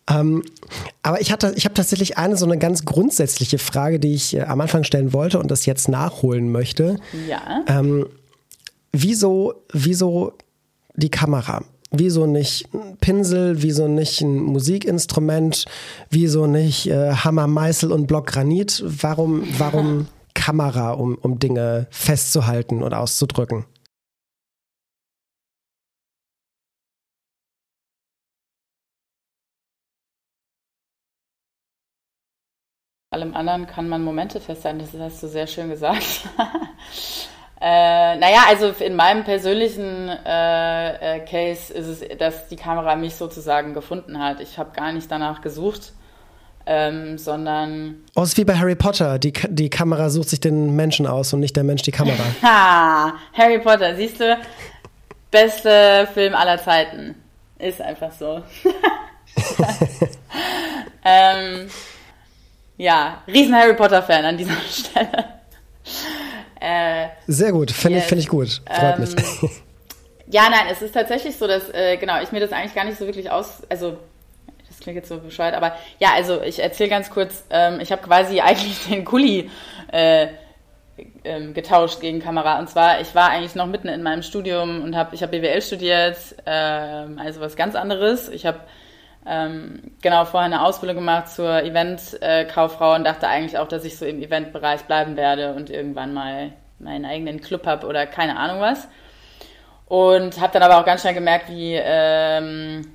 [0.10, 0.42] Ähm,
[1.04, 4.44] aber ich, hatte, ich habe tatsächlich eine so eine ganz grundsätzliche Frage, die ich äh,
[4.44, 6.98] am Anfang stellen wollte und das jetzt nachholen möchte.
[7.28, 7.66] Ja.
[7.68, 8.08] Ähm,
[8.94, 10.34] wieso, wieso
[10.96, 11.64] die Kamera?
[11.94, 13.62] Wieso nicht ein Pinsel?
[13.62, 15.66] Wieso nicht ein Musikinstrument?
[16.10, 18.82] Wieso nicht äh, Hammer, Meißel und Block Granit?
[18.86, 23.66] Warum, warum Kamera, um, um Dinge festzuhalten und auszudrücken?
[33.12, 34.80] allem anderen kann man Momente festhalten.
[34.80, 36.30] Das hast du sehr schön gesagt.
[37.64, 37.68] Äh,
[38.22, 43.74] naja, also in meinem persönlichen äh, äh, Case ist es, dass die Kamera mich sozusagen
[43.74, 44.40] gefunden hat.
[44.42, 45.94] Ich habe gar nicht danach gesucht,
[46.68, 47.96] ähm, sondern.
[48.14, 49.18] Oh, es ist wie bei Harry Potter.
[49.18, 52.24] Die, die Kamera sucht sich den Menschen aus und nicht der Mensch die Kamera.
[52.44, 54.38] ha, Harry Potter, siehst du?
[55.32, 57.16] Beste Film aller Zeiten.
[57.58, 58.44] Ist einfach so.
[61.04, 61.72] ähm,
[62.78, 65.41] ja, riesen Harry Potter-Fan an dieser Stelle.
[66.62, 68.62] Äh, Sehr gut, finde ich, find ich gut.
[68.70, 69.52] Freut ähm, mich.
[70.34, 72.98] Ja, nein, es ist tatsächlich so, dass, äh, genau, ich mir das eigentlich gar nicht
[72.98, 73.98] so wirklich aus, also
[74.66, 78.02] das klingt jetzt so bescheuert, aber ja, also ich erzähle ganz kurz, ähm, ich habe
[78.02, 79.50] quasi eigentlich den Kuli
[79.92, 80.28] äh,
[81.26, 82.60] ähm, getauscht gegen Kamera.
[82.60, 85.62] Und zwar, ich war eigentlich noch mitten in meinem Studium und habe, ich habe BWL
[85.62, 88.30] studiert, ähm, also was ganz anderes.
[88.30, 88.62] Ich habe
[89.26, 94.06] ähm, genau vorher eine Ausbildung gemacht zur Eventkauffrau und dachte eigentlich auch, dass ich so
[94.06, 98.88] im Eventbereich bleiben werde und irgendwann mal meinen eigenen Club habe oder keine Ahnung was.
[99.86, 102.92] Und habe dann aber auch ganz schnell gemerkt, wie, ähm,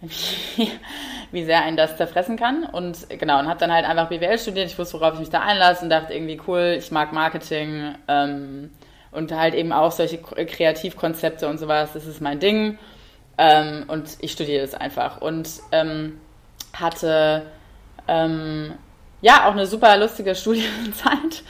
[0.00, 0.70] wie,
[1.32, 2.64] wie sehr einen das zerfressen kann.
[2.64, 4.66] Und genau, und habe dann halt einfach BWL studiert.
[4.68, 8.70] Ich wusste, worauf ich mich da einlasse und dachte irgendwie, cool, ich mag Marketing ähm,
[9.10, 12.78] und halt eben auch solche Kreativkonzepte und sowas, das ist mein Ding.
[13.38, 16.20] Ähm, und ich studiere das einfach und ähm,
[16.72, 17.42] hatte
[18.08, 18.74] ähm,
[19.20, 21.42] ja auch eine super lustige Studienzeit.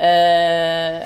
[0.00, 1.00] Äh,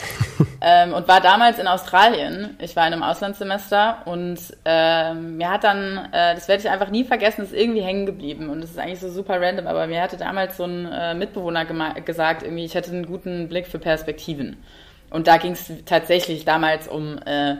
[0.61, 2.59] ähm, und war damals in Australien.
[2.61, 6.91] Ich war in einem Auslandssemester und ähm, mir hat dann, äh, das werde ich einfach
[6.91, 10.03] nie vergessen, ist irgendwie hängen geblieben und das ist eigentlich so super random, aber mir
[10.03, 11.65] hatte damals so ein äh, Mitbewohner
[12.03, 14.63] gesagt, irgendwie, ich hätte einen guten Blick für Perspektiven.
[15.09, 17.57] Und da ging es tatsächlich damals um äh,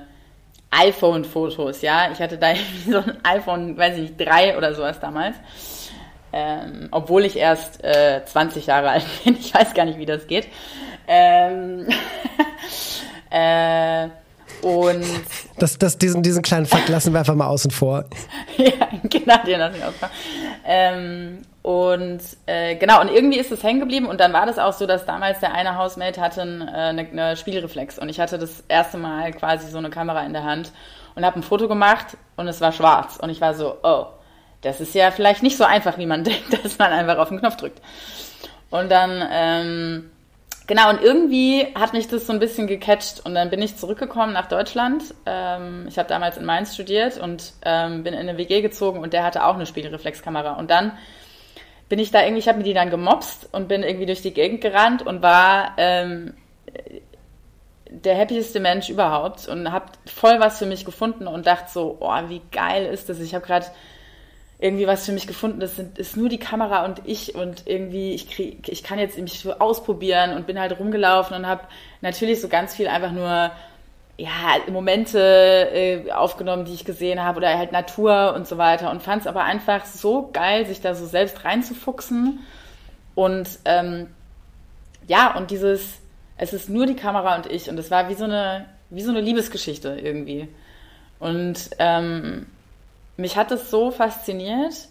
[0.73, 2.11] iPhone-Fotos, ja.
[2.13, 2.55] Ich hatte da
[2.91, 5.37] so ein iPhone, weiß ich nicht, drei oder sowas damals.
[6.35, 9.37] Ähm, obwohl ich erst äh, 20 Jahre alt bin.
[9.39, 10.49] Ich weiß gar nicht, wie das geht.
[11.07, 11.87] Ähm,
[13.31, 14.09] äh,
[14.63, 15.05] und
[15.59, 18.05] das, das, diesen, diesen kleinen Fakt lassen wir einfach mal außen vor.
[18.57, 20.11] ja, genau, den lassen wir außen vor.
[20.65, 24.73] Ähm, und äh, genau, und irgendwie ist es hängen geblieben und dann war das auch
[24.73, 28.65] so, dass damals der eine Housemate hatte eine, äh, eine Spielreflex und ich hatte das
[28.69, 30.73] erste Mal quasi so eine Kamera in der Hand
[31.15, 34.07] und habe ein Foto gemacht und es war schwarz und ich war so, oh,
[34.63, 37.39] das ist ja vielleicht nicht so einfach, wie man denkt, dass man einfach auf den
[37.39, 37.81] Knopf drückt.
[38.71, 40.11] Und dann ähm,
[40.69, 44.33] Genau, und irgendwie hat mich das so ein bisschen gecatcht und dann bin ich zurückgekommen
[44.33, 45.03] nach Deutschland.
[45.27, 49.13] Ähm, ich habe damals in Mainz studiert und ähm, bin in eine WG gezogen und
[49.13, 50.53] der hatte auch eine Spiegelreflexkamera.
[50.53, 50.93] Und dann
[51.93, 54.33] bin ich da irgendwie, ich habe mir die dann gemobst und bin irgendwie durch die
[54.33, 56.33] Gegend gerannt und war ähm,
[57.91, 62.17] der happieste Mensch überhaupt und habe voll was für mich gefunden und dachte so, oh,
[62.29, 63.21] wie geil ist das.
[63.21, 63.67] Ich habe gerade
[64.59, 65.61] irgendwie was für mich gefunden.
[65.61, 69.19] Das sind, ist nur die Kamera und ich und irgendwie, ich, krieg, ich kann jetzt
[69.19, 71.65] mich so ausprobieren und bin halt rumgelaufen und habe
[72.01, 73.51] natürlich so ganz viel einfach nur
[74.23, 79.03] ja, Momente äh, aufgenommen, die ich gesehen habe oder halt Natur und so weiter und
[79.03, 82.39] fand es aber einfach so geil, sich da so selbst reinzufuchsen
[83.17, 84.07] und ähm,
[85.09, 85.99] ja, und dieses,
[86.37, 89.11] es ist nur die Kamera und ich und es war wie so eine, wie so
[89.11, 90.49] eine Liebesgeschichte irgendwie.
[91.19, 92.47] Und ähm,
[93.17, 94.89] mich hat das so fasziniert.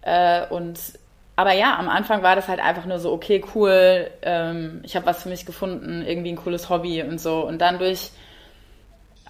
[0.00, 0.78] Äh, und
[1.36, 5.06] aber ja, am Anfang war das halt einfach nur so, okay, cool, ähm, ich habe
[5.06, 7.46] was für mich gefunden, irgendwie ein cooles Hobby und so.
[7.46, 8.10] Und dann durch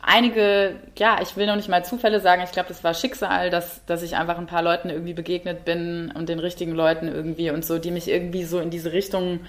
[0.03, 3.85] einige, ja, ich will noch nicht mal Zufälle sagen, ich glaube, das war Schicksal, dass,
[3.87, 7.65] dass ich einfach ein paar Leuten irgendwie begegnet bin und den richtigen Leuten irgendwie und
[7.65, 9.41] so, die mich irgendwie so in diese Richtung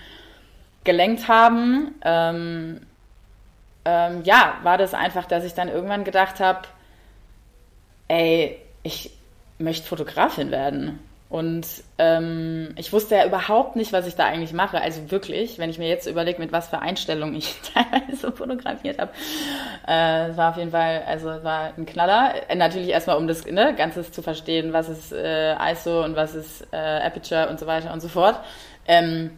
[0.84, 1.96] gelenkt haben.
[2.04, 2.82] Ähm,
[3.86, 6.62] ähm, ja, war das einfach, dass ich dann irgendwann gedacht habe,
[8.08, 9.12] ey, ich
[9.58, 11.00] möchte Fotografin werden.
[11.30, 11.66] Und
[11.98, 14.80] ähm, ich wusste ja überhaupt nicht, was ich da eigentlich mache.
[14.80, 19.12] Also wirklich, wenn ich mir jetzt überlege, mit was für Einstellungen ich teilweise fotografiert habe.
[19.88, 22.50] Äh, war auf jeden Fall, also war ein Knaller.
[22.50, 26.36] Äh, natürlich erstmal, um das ne, Ganze zu verstehen, was ist äh, ISO und was
[26.36, 28.40] ist äh, Aperture und so weiter und so fort.
[28.88, 29.32] Ähm,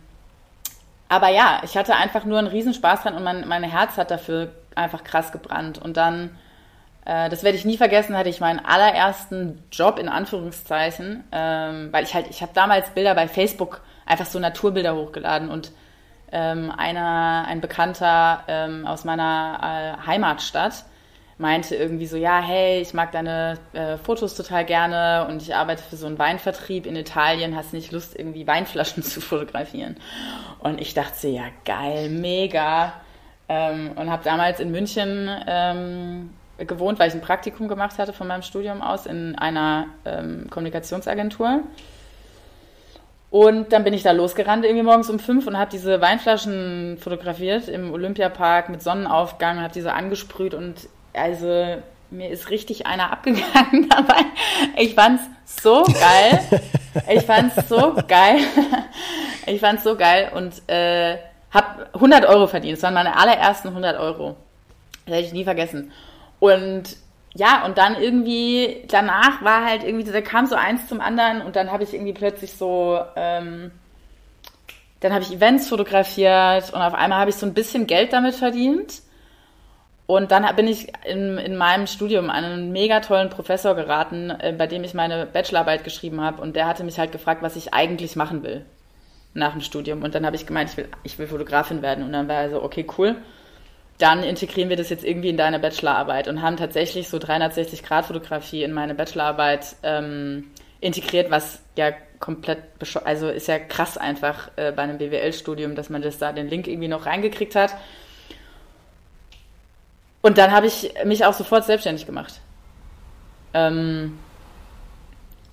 [1.08, 4.52] aber ja, ich hatte einfach nur einen Riesenspaß dran und mein, mein Herz hat dafür
[4.76, 5.78] einfach krass gebrannt.
[5.78, 6.32] Und dann
[7.06, 12.16] das werde ich nie vergessen, hatte ich meinen allerersten Job in Anführungszeichen, ähm, weil ich
[12.16, 15.72] halt, ich habe damals Bilder bei Facebook, einfach so Naturbilder hochgeladen und
[16.32, 20.86] ähm, einer, ein Bekannter ähm, aus meiner äh, Heimatstadt
[21.38, 25.84] meinte irgendwie so, ja, hey, ich mag deine äh, Fotos total gerne und ich arbeite
[25.84, 29.98] für so einen Weinvertrieb in Italien, hast nicht Lust, irgendwie Weinflaschen zu fotografieren?
[30.60, 32.94] Und ich dachte so, ja, geil, mega.
[33.48, 38.28] Ähm, und habe damals in München ähm, gewohnt, weil ich ein Praktikum gemacht hatte von
[38.28, 41.62] meinem Studium aus in einer ähm, Kommunikationsagentur.
[43.30, 47.68] Und dann bin ich da losgerannt irgendwie morgens um fünf und habe diese Weinflaschen fotografiert
[47.68, 51.78] im Olympiapark mit Sonnenaufgang, habe diese angesprüht und also
[52.12, 54.22] mir ist richtig einer abgegangen dabei.
[54.78, 56.40] Ich fand's so geil.
[57.10, 58.40] Ich fand's so geil.
[59.48, 61.18] Ich fand's so geil und äh,
[61.52, 62.78] habe 100 Euro verdient.
[62.78, 64.38] Das waren meine allerersten 100 Euro.
[65.06, 65.92] Das werde ich nie vergessen.
[66.40, 66.98] Und
[67.34, 71.56] ja, und dann irgendwie, danach war halt irgendwie, da kam so eins zum anderen und
[71.56, 73.72] dann habe ich irgendwie plötzlich so, ähm,
[75.02, 78.36] dann habe ich Events fotografiert und auf einmal habe ich so ein bisschen Geld damit
[78.36, 79.02] verdient.
[80.08, 84.54] Und dann bin ich in, in meinem Studium an einen mega tollen Professor geraten, äh,
[84.56, 86.42] bei dem ich meine Bachelorarbeit geschrieben habe.
[86.42, 88.66] Und der hatte mich halt gefragt, was ich eigentlich machen will
[89.34, 90.04] nach dem Studium.
[90.04, 92.04] Und dann habe ich gemeint, ich will, ich will Fotografin werden.
[92.04, 93.16] Und dann war er so, okay, cool.
[93.98, 98.74] Dann integrieren wir das jetzt irgendwie in deine Bachelorarbeit und haben tatsächlich so 360-Grad-Fotografie in
[98.74, 102.60] meine Bachelorarbeit ähm, integriert, was ja komplett,
[103.06, 106.68] also ist ja krass einfach äh, bei einem BWL-Studium, dass man das da den Link
[106.68, 107.76] irgendwie noch reingekriegt hat.
[110.22, 112.42] Und dann habe ich mich auch sofort selbstständig gemacht.
[113.54, 114.18] Ähm,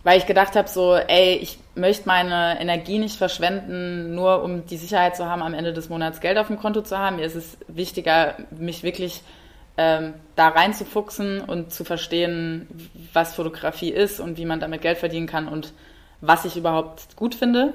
[0.04, 4.76] weil ich gedacht habe, so, ey, ich möchte meine Energie nicht verschwenden, nur um die
[4.76, 7.16] Sicherheit zu haben, am Ende des Monats Geld auf dem Konto zu haben.
[7.16, 9.22] Mir ist es wichtiger, mich wirklich
[9.76, 12.66] ähm, da reinzufuchsen und zu verstehen,
[13.12, 15.72] was Fotografie ist und wie man damit Geld verdienen kann und
[16.20, 17.74] was ich überhaupt gut finde.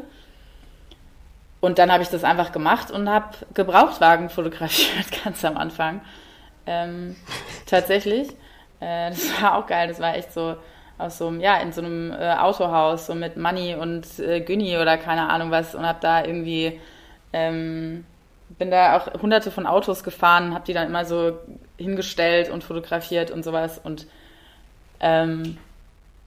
[1.59, 6.01] Und dann habe ich das einfach gemacht und habe Gebrauchtwagen fotografiert, ganz am Anfang.
[6.65, 7.15] Ähm,
[7.65, 8.29] tatsächlich.
[8.79, 9.87] Äh, das war auch geil.
[9.87, 10.57] Das war echt so
[10.97, 14.77] aus so einem, ja, in so einem äh, Autohaus, so mit Money und äh, Günni
[14.77, 16.79] oder keine Ahnung was und habe da irgendwie,
[17.33, 18.05] ähm,
[18.57, 21.37] bin da auch hunderte von Autos gefahren, habe die dann immer so
[21.77, 24.07] hingestellt und fotografiert und sowas und
[24.99, 25.57] ähm,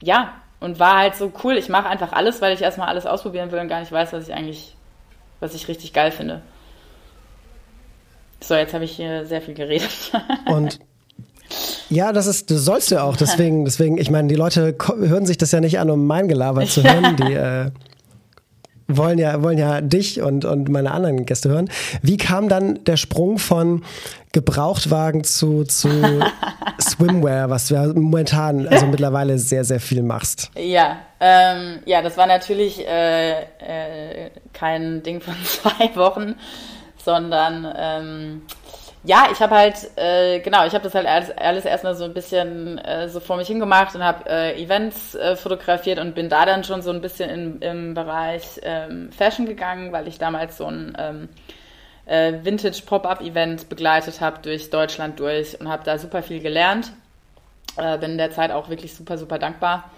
[0.01, 3.51] ja, und war halt so cool, ich mache einfach alles, weil ich erstmal alles ausprobieren
[3.51, 4.75] will und gar nicht weiß, was ich eigentlich,
[5.39, 6.41] was ich richtig geil finde.
[8.39, 10.11] So, jetzt habe ich hier sehr viel geredet.
[10.47, 10.79] Und
[11.89, 13.17] ja, das ist, das sollst du ja auch.
[13.17, 16.65] Deswegen, deswegen, ich meine, die Leute hören sich das ja nicht an, um mein Gelaber
[16.65, 17.15] zu hören.
[17.21, 17.71] Die äh,
[18.97, 21.69] wollen ja, wollen ja dich und, und meine anderen Gäste hören.
[22.01, 23.83] Wie kam dann der Sprung von
[24.31, 25.89] Gebrauchtwagen zu, zu
[26.81, 30.51] Swimwear, was du ja momentan, also mittlerweile sehr, sehr viel machst?
[30.55, 36.35] Ja, ähm, ja, das war natürlich äh, äh, kein Ding von zwei Wochen,
[37.03, 38.41] sondern ähm,
[39.03, 42.13] ja, ich habe halt, äh, genau, ich habe das halt alles, alles erstmal so ein
[42.13, 46.45] bisschen äh, so vor mich hingemacht und habe äh, Events äh, fotografiert und bin da
[46.45, 50.67] dann schon so ein bisschen in, im Bereich ähm, Fashion gegangen, weil ich damals so
[50.67, 51.29] ein ähm,
[52.05, 56.91] äh, Vintage Pop-up-Event begleitet habe durch Deutschland durch und habe da super viel gelernt.
[57.77, 59.89] Äh, bin in der Zeit auch wirklich super, super dankbar,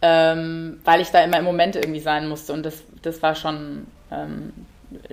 [0.00, 3.86] ähm, weil ich da immer im Moment irgendwie sein musste und das, das war schon
[4.10, 4.52] ähm,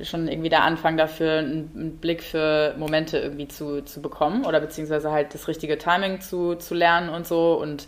[0.04, 5.12] schon irgendwie der Anfang dafür, einen, Blick für Momente irgendwie zu, zu bekommen oder beziehungsweise
[5.12, 7.60] halt das richtige Timing zu, zu lernen und so.
[7.60, 7.88] Und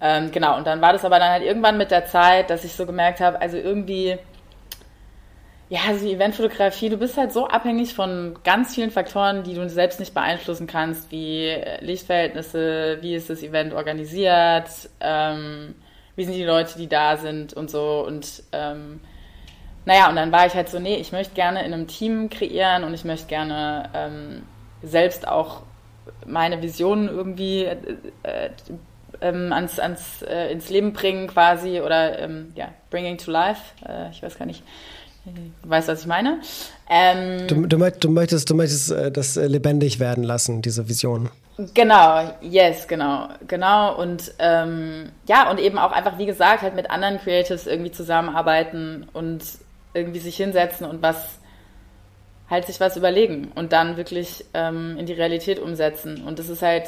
[0.00, 2.72] ähm, genau, und dann war das aber dann halt irgendwann mit der Zeit, dass ich
[2.74, 4.16] so gemerkt habe, also irgendwie,
[5.68, 9.68] ja, also die Eventfotografie, du bist halt so abhängig von ganz vielen Faktoren, die du
[9.68, 14.68] selbst nicht beeinflussen kannst, wie Lichtverhältnisse, wie ist das Event organisiert,
[15.00, 15.74] ähm,
[16.14, 18.04] wie sind die Leute, die da sind und so.
[18.06, 19.00] Und ähm,
[19.88, 22.84] naja, und dann war ich halt so, nee, ich möchte gerne in einem Team kreieren
[22.84, 24.42] und ich möchte gerne ähm,
[24.82, 25.62] selbst auch
[26.26, 27.76] meine Visionen irgendwie äh,
[28.22, 28.50] äh,
[29.22, 33.62] ähm, ans, ans, äh, ins Leben bringen quasi oder ähm, ja, bringing to life.
[33.88, 34.62] Äh, ich weiß gar nicht,
[35.24, 36.40] du weißt, was ich meine.
[36.90, 41.30] Ähm, du, du, möchtest, du möchtest, du möchtest äh, das lebendig werden lassen, diese Vision.
[41.72, 43.96] Genau, yes, genau, genau.
[43.98, 49.08] Und ähm, ja, und eben auch einfach, wie gesagt, halt mit anderen Creatives irgendwie zusammenarbeiten
[49.14, 49.42] und
[49.94, 51.38] irgendwie sich hinsetzen und was
[52.50, 56.24] halt sich was überlegen und dann wirklich ähm, in die Realität umsetzen.
[56.24, 56.84] Und das ist halt,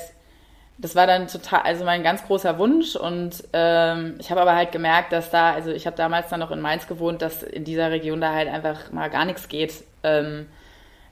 [0.78, 2.96] das war dann total, also mein ganz großer Wunsch.
[2.96, 6.50] Und ähm, ich habe aber halt gemerkt, dass da, also ich habe damals dann noch
[6.50, 9.74] in Mainz gewohnt, dass in dieser Region da halt einfach mal gar nichts geht.
[10.02, 10.46] Ähm,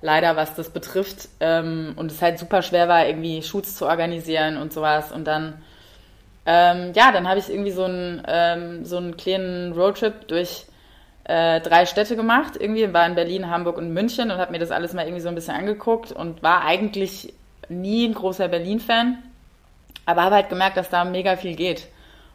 [0.01, 1.29] leider, was das betrifft.
[1.41, 5.13] Ähm, und es halt super schwer war, irgendwie Shoots zu organisieren und sowas.
[5.13, 5.61] Und dann,
[6.47, 10.65] ähm, ja, dann habe ich irgendwie so einen, ähm, so einen kleinen Roadtrip durch
[11.29, 12.55] äh, drei Städte gemacht.
[12.59, 15.29] Irgendwie war in Berlin, Hamburg und München und habe mir das alles mal irgendwie so
[15.29, 17.33] ein bisschen angeguckt und war eigentlich
[17.69, 19.19] nie ein großer Berlin-Fan,
[20.07, 21.87] aber habe halt gemerkt, dass da mega viel geht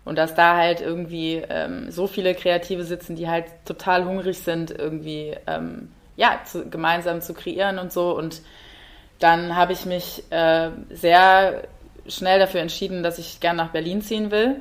[0.06, 4.70] und dass da halt irgendwie ähm, so viele Kreative sitzen, die halt total hungrig sind,
[4.70, 8.16] irgendwie ähm, ja zu, gemeinsam zu kreieren und so.
[8.16, 8.42] Und
[9.20, 11.64] dann habe ich mich äh, sehr
[12.08, 14.58] schnell dafür entschieden, dass ich gern nach Berlin ziehen will.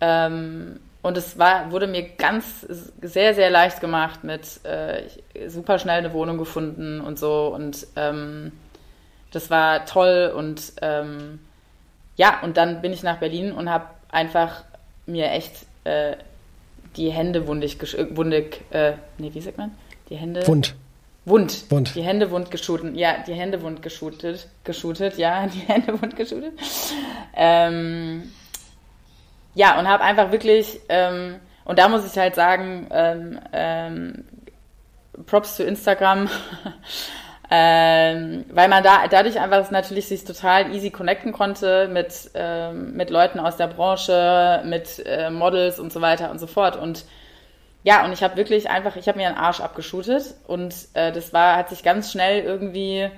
[0.00, 2.66] Ähm, und es war, wurde mir ganz
[3.02, 5.02] sehr, sehr leicht gemacht mit äh,
[5.48, 7.48] super schnell eine Wohnung gefunden und so.
[7.54, 8.52] Und ähm,
[9.30, 10.32] das war toll.
[10.34, 11.40] Und ähm,
[12.16, 14.64] ja, und dann bin ich nach Berlin und habe einfach
[15.04, 16.16] mir echt äh,
[16.96, 17.76] die Hände wundig,
[18.16, 19.72] wundig, äh, nee, wie sagt man?
[20.08, 20.46] Die Hände.
[20.46, 20.74] Wund.
[21.26, 21.70] Wund.
[21.70, 21.94] Wund.
[21.94, 22.96] Die Hände wund geschootet.
[22.96, 24.48] Ja, die Hände wund geschootet.
[24.64, 26.54] Geschootet, ja, die Hände wund geschootet.
[27.36, 28.32] Ähm,
[29.54, 34.24] ja, und habe einfach wirklich, ähm, und da muss ich halt sagen, ähm, ähm,
[35.26, 36.28] Props zu Instagram,
[37.50, 43.10] ähm, weil man da dadurch einfach natürlich sich total easy connecten konnte mit, ähm, mit
[43.10, 46.76] Leuten aus der Branche, mit äh, Models und so weiter und so fort.
[46.76, 47.04] Und
[47.84, 51.32] ja, und ich habe wirklich einfach, ich habe mir einen Arsch abgeschootet und äh, das
[51.32, 53.10] war, hat sich ganz schnell irgendwie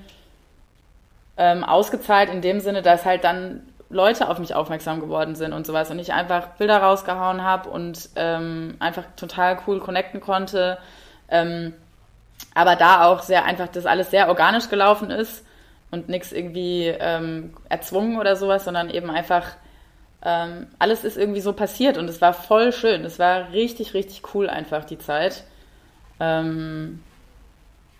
[1.37, 5.67] ähm, ausgezahlt in dem Sinne, dass halt dann Leute auf mich aufmerksam geworden sind und
[5.67, 10.79] sowas und ich einfach Bilder rausgehauen habe und ähm, einfach total cool connecten konnte.
[11.29, 11.73] Ähm,
[12.55, 15.45] aber da auch sehr einfach, dass alles sehr organisch gelaufen ist
[15.91, 19.53] und nichts irgendwie ähm, erzwungen oder sowas, sondern eben einfach
[20.23, 23.05] ähm, alles ist irgendwie so passiert und es war voll schön.
[23.05, 25.45] Es war richtig, richtig cool einfach die Zeit.
[26.19, 27.03] Ähm,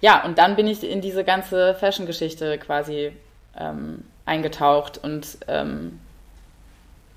[0.01, 3.13] ja, und dann bin ich in diese ganze Fashion-Geschichte quasi
[3.57, 5.99] ähm, eingetaucht und ähm,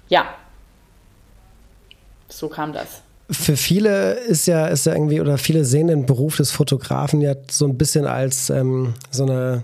[0.07, 0.25] ja,
[2.29, 3.01] so kam das.
[3.31, 7.35] Für viele ist ja, ist ja irgendwie, oder viele sehen den Beruf des Fotografen ja
[7.49, 9.63] so ein bisschen als ähm, so eine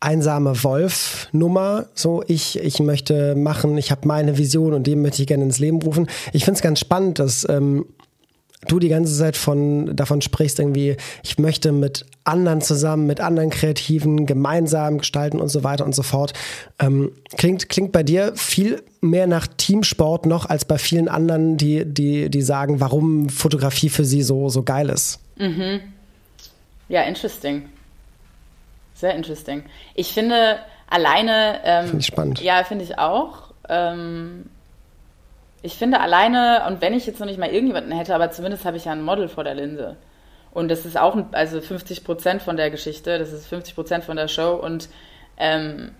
[0.00, 1.86] einsame Wolf-Nummer.
[1.94, 5.58] So, ich, ich möchte machen, ich habe meine Vision und dem möchte ich gerne ins
[5.58, 6.08] Leben rufen.
[6.32, 7.86] Ich finde es ganz spannend, dass ähm,
[8.66, 13.50] du die ganze Zeit von, davon sprichst, irgendwie, ich möchte mit anderen zusammen, mit anderen
[13.50, 16.32] Kreativen gemeinsam gestalten und so weiter und so fort.
[16.78, 21.84] Ähm, klingt, klingt bei dir viel mehr nach Teamsport noch als bei vielen anderen, die,
[21.84, 25.20] die, die sagen, warum Fotografie für sie so, so geil ist.
[25.36, 25.80] Mhm.
[26.88, 27.68] Ja, interesting.
[28.94, 29.62] Sehr interesting.
[29.94, 31.60] Ich finde alleine.
[31.64, 32.40] Ähm, finde ich spannend.
[32.40, 33.52] Ja, finde ich auch.
[33.68, 34.46] Ähm,
[35.62, 38.76] ich finde alleine, und wenn ich jetzt noch nicht mal irgendjemanden hätte, aber zumindest habe
[38.76, 39.96] ich ja ein Model vor der Linse.
[40.52, 44.16] Und das ist auch also 50 Prozent von der Geschichte, das ist 50 Prozent von
[44.16, 44.54] der Show.
[44.54, 44.88] Und
[45.36, 45.92] ähm,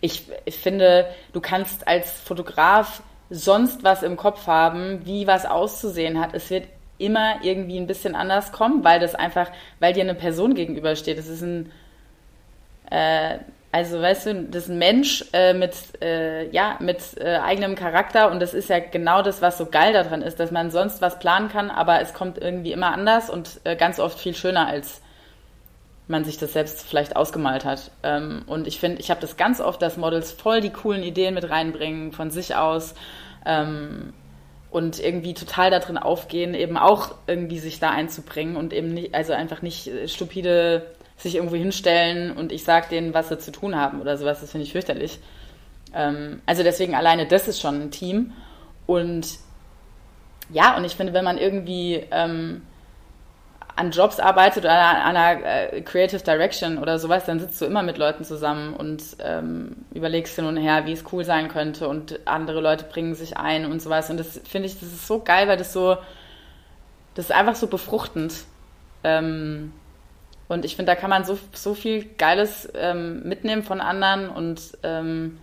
[0.00, 6.20] ich, ich finde, du kannst als Fotograf sonst was im Kopf haben, wie was auszusehen
[6.20, 6.34] hat.
[6.34, 6.66] Es wird
[6.98, 11.18] immer irgendwie ein bisschen anders kommen, weil das einfach, weil dir eine Person gegenübersteht.
[11.18, 11.72] Das ist ein,
[12.90, 13.38] äh,
[13.72, 18.30] also weißt du, das ist ein Mensch äh, mit, äh, ja, mit äh, eigenem Charakter
[18.30, 21.20] und das ist ja genau das, was so geil daran ist, dass man sonst was
[21.20, 25.00] planen kann, aber es kommt irgendwie immer anders und äh, ganz oft viel schöner, als
[26.08, 27.92] man sich das selbst vielleicht ausgemalt hat.
[28.02, 31.34] Ähm, und ich finde, ich habe das ganz oft, dass Models voll die coolen Ideen
[31.34, 32.94] mit reinbringen von sich aus
[33.46, 34.12] ähm,
[34.72, 39.32] und irgendwie total darin aufgehen, eben auch irgendwie sich da einzubringen und eben nicht, also
[39.32, 40.86] einfach nicht äh, stupide
[41.20, 44.40] sich irgendwo hinstellen und ich sage denen, was sie zu tun haben oder sowas.
[44.40, 45.18] Das finde ich fürchterlich.
[45.94, 48.32] Ähm, also deswegen alleine das ist schon ein Team.
[48.86, 49.38] Und
[50.50, 52.62] ja, und ich finde, wenn man irgendwie ähm,
[53.76, 57.82] an Jobs arbeitet oder an einer äh, Creative Direction oder sowas, dann sitzt du immer
[57.82, 62.20] mit Leuten zusammen und ähm, überlegst hin und her, wie es cool sein könnte und
[62.26, 64.10] andere Leute bringen sich ein und sowas.
[64.10, 65.96] Und das finde ich, das ist so geil, weil das so,
[67.14, 68.34] das ist einfach so befruchtend.
[69.04, 69.72] Ähm,
[70.50, 74.60] und ich finde, da kann man so, so viel Geiles ähm, mitnehmen von anderen und
[74.82, 75.38] ähm,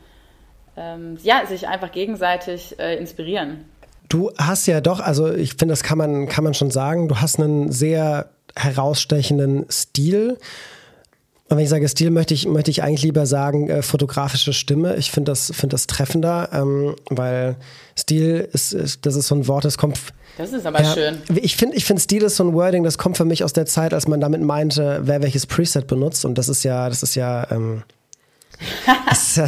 [0.76, 3.64] ähm, ja, sich einfach gegenseitig äh, inspirieren.
[4.10, 7.22] Du hast ja doch, also ich finde, das kann man, kann man schon sagen, du
[7.22, 10.38] hast einen sehr herausstechenden Stil.
[11.50, 14.96] Und wenn ich sage Stil, möchte ich, möchte ich eigentlich lieber sagen äh, fotografische Stimme.
[14.98, 17.56] Ich finde das, find das treffender, ähm, weil
[17.98, 19.98] Stil ist, ist, das ist so ein Wort, das kommt
[20.38, 21.18] das ist aber ja, schön.
[21.34, 23.66] Ich finde, ich find, Stil ist so ein Wording, das kommt für mich aus der
[23.66, 26.26] Zeit, als man damit meinte, wer welches Preset benutzt.
[26.26, 27.82] Und das ist ja, das ist ja, ähm,
[29.10, 29.48] das ist ja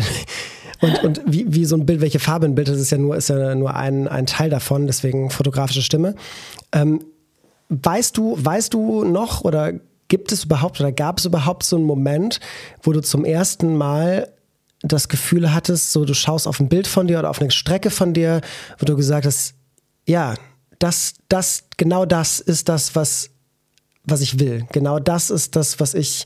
[0.82, 3.16] und, und wie, wie so ein Bild, welche Farbe ein Bild, das ist ja nur,
[3.16, 6.16] ist ja nur ein, ein Teil davon, deswegen fotografische Stimme.
[6.72, 7.04] Ähm,
[7.70, 9.74] weißt du, weißt du noch oder
[10.10, 12.42] gibt es überhaupt oder gab es überhaupt so einen Moment,
[12.84, 14.28] wo du zum ersten Mal
[14.82, 17.90] das Gefühl hattest, so du schaust auf ein Bild von dir oder auf eine Strecke
[17.90, 18.42] von dir,
[18.78, 19.56] wo du gesagt hast,
[20.06, 20.36] ja,
[20.80, 23.30] das, das, genau das ist das, was,
[24.06, 24.66] was ich will.
[24.72, 26.26] Genau das ist das, was ich,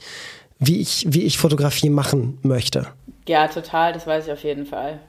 [0.60, 2.88] wie ich, wie ich Fotografie machen möchte.
[3.28, 5.00] Ja, total, das weiß ich auf jeden Fall.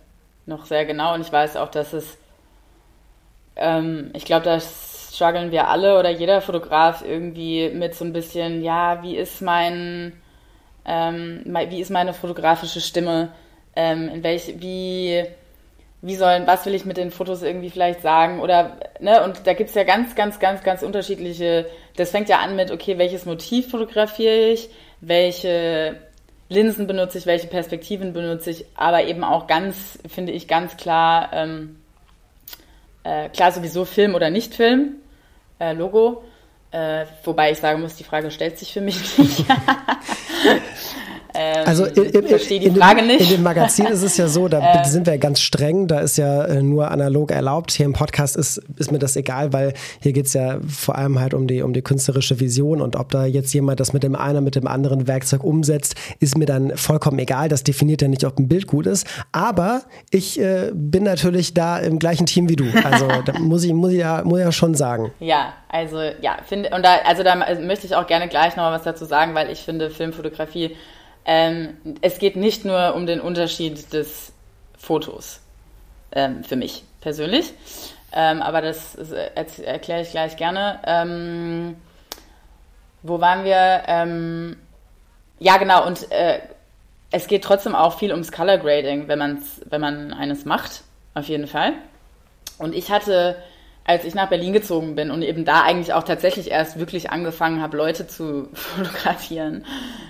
[0.46, 1.14] Noch sehr genau.
[1.14, 2.04] Und ich weiß auch, dass es,
[3.56, 4.83] ähm, ich glaube, das
[5.14, 10.12] strugglen wir alle oder jeder Fotograf irgendwie mit so ein bisschen, ja, wie ist mein,
[10.84, 13.32] ähm, wie ist meine fotografische Stimme?
[13.76, 15.24] Ähm, in welch, wie,
[16.02, 18.40] wie sollen, was will ich mit den Fotos irgendwie vielleicht sagen?
[18.40, 22.56] Oder, ne, und da gibt's ja ganz, ganz, ganz, ganz unterschiedliche, das fängt ja an
[22.56, 24.68] mit, okay, welches Motiv fotografiere ich,
[25.00, 25.96] welche
[26.48, 31.30] Linsen benutze ich, welche Perspektiven benutze ich, aber eben auch ganz, finde ich, ganz klar,
[31.32, 31.76] ähm,
[33.02, 34.96] äh, klar sowieso Film oder nicht Film,
[35.58, 36.24] äh, Logo.
[36.70, 39.44] Äh, wobei ich sagen muss, die Frage stellt sich für mich nicht.
[41.34, 43.22] Ähm, also in, in, verstehe die Frage in, nicht.
[43.22, 46.16] In dem Magazin ist es ja so, da ähm, sind wir ganz streng, da ist
[46.16, 47.72] ja äh, nur analog erlaubt.
[47.72, 51.18] Hier im Podcast ist, ist mir das egal, weil hier geht es ja vor allem
[51.18, 54.14] halt um die, um die künstlerische Vision und ob da jetzt jemand das mit dem
[54.14, 57.48] einen, mit dem anderen Werkzeug umsetzt, ist mir dann vollkommen egal.
[57.48, 59.06] Das definiert ja nicht, ob ein Bild gut ist.
[59.32, 62.66] Aber ich äh, bin natürlich da im gleichen Team wie du.
[62.84, 65.12] Also da muss ich, muss ich ja, muss ja schon sagen.
[65.18, 68.72] Ja, also ja, finde und da, also da möchte ich auch gerne gleich noch mal
[68.72, 70.76] was dazu sagen, weil ich finde Filmfotografie
[71.24, 74.32] ähm, es geht nicht nur um den Unterschied des
[74.78, 75.40] Fotos,
[76.12, 77.52] ähm, für mich persönlich,
[78.12, 80.80] ähm, aber das erkläre ich gleich gerne.
[80.86, 81.76] Ähm,
[83.02, 83.82] wo waren wir?
[83.86, 84.56] Ähm,
[85.38, 86.40] ja, genau, und äh,
[87.10, 90.82] es geht trotzdem auch viel ums Color Grading, wenn, man's, wenn man eines macht,
[91.14, 91.74] auf jeden Fall.
[92.58, 93.36] Und ich hatte,
[93.84, 97.62] als ich nach Berlin gezogen bin und eben da eigentlich auch tatsächlich erst wirklich angefangen
[97.62, 99.64] habe, Leute zu fotografieren,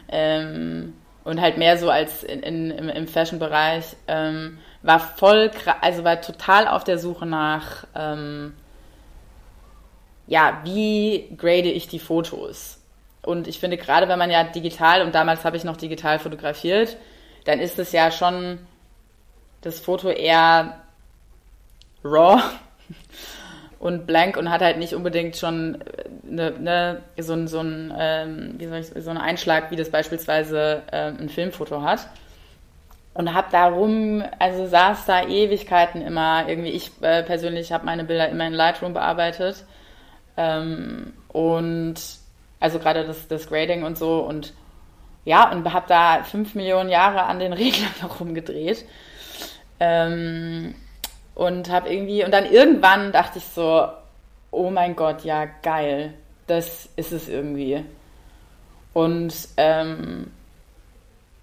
[0.09, 0.95] ähm,
[1.25, 5.51] und halt mehr so als in, in, im, im Fashion-Bereich, ähm, war voll,
[5.81, 8.55] also war total auf der Suche nach, ähm,
[10.27, 12.81] ja, wie grade ich die Fotos?
[13.23, 16.97] Und ich finde, gerade wenn man ja digital, und damals habe ich noch digital fotografiert,
[17.45, 18.59] dann ist es ja schon
[19.63, 20.81] das Foto eher
[22.05, 22.43] raw
[23.85, 25.77] und blank und hat halt nicht unbedingt schon
[26.27, 29.91] eine, ne, so, ein, so, ein, ähm, wie soll ich, so einen Einschlag, wie das
[29.91, 32.09] beispielsweise ähm, ein Filmfoto hat.
[33.13, 38.31] Und habe darum, also saß da Ewigkeiten immer, irgendwie, ich äh, persönlich habe meine Bilder
[38.31, 39.67] immer in Lightroom bearbeitet.
[40.39, 41.97] Ähm, und
[42.61, 44.55] also gerade das, das Grading und so und
[45.27, 48.87] ja, und habe da fünf Millionen Jahre an den Reglern herumgedreht.
[49.79, 50.75] Ähm,
[51.35, 53.89] und habe irgendwie, und dann irgendwann dachte ich so,
[54.51, 56.15] oh mein Gott, ja, geil,
[56.47, 57.85] das ist es irgendwie.
[58.93, 60.31] Und ähm,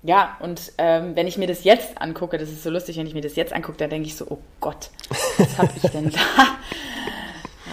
[0.03, 3.13] ja, und ähm, wenn ich mir das jetzt angucke, das ist so lustig, wenn ich
[3.13, 4.89] mir das jetzt angucke, dann denke ich so, oh Gott,
[5.37, 6.19] was habe ich denn da?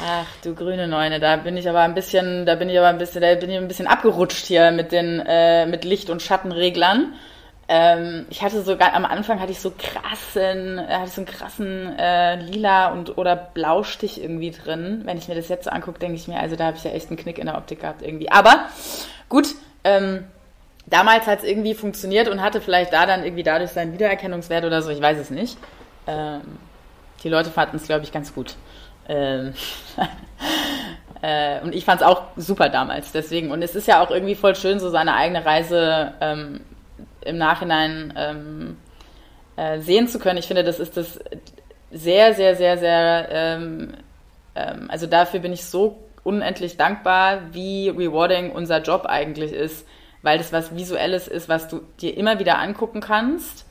[0.07, 2.99] Ach, du grüne Neune, da bin ich aber ein bisschen, da bin ich aber ein
[2.99, 7.15] bisschen, da bin ich ein bisschen abgerutscht hier mit den, äh, mit Licht- und Schattenreglern.
[7.71, 11.99] Ähm, ich hatte sogar am Anfang hatte ich so krassen, hatte ich so einen krassen
[11.99, 15.03] äh, lila und oder Blaustich irgendwie drin.
[15.05, 16.93] Wenn ich mir das jetzt so angucke, denke ich mir, also da habe ich ja
[16.93, 18.31] echt einen Knick in der Optik gehabt irgendwie.
[18.31, 18.69] Aber
[19.29, 19.49] gut,
[19.85, 20.25] ähm,
[20.87, 24.81] damals hat es irgendwie funktioniert und hatte vielleicht da dann irgendwie dadurch seinen Wiedererkennungswert oder
[24.81, 25.59] so, ich weiß es nicht.
[26.07, 26.41] Ähm,
[27.23, 28.55] die Leute fanden es, glaube ich, ganz gut.
[29.09, 29.53] Ähm,
[31.23, 33.51] äh, und ich fand es auch super damals, deswegen.
[33.51, 36.61] Und es ist ja auch irgendwie voll schön, so seine eigene Reise ähm,
[37.23, 38.77] im Nachhinein ähm,
[39.57, 40.39] äh, sehen zu können.
[40.39, 41.19] Ich finde, das ist das
[41.91, 43.95] sehr, sehr, sehr, sehr, ähm,
[44.55, 49.87] ähm, also dafür bin ich so unendlich dankbar, wie rewarding unser Job eigentlich ist,
[50.23, 53.65] weil das was Visuelles ist, was du dir immer wieder angucken kannst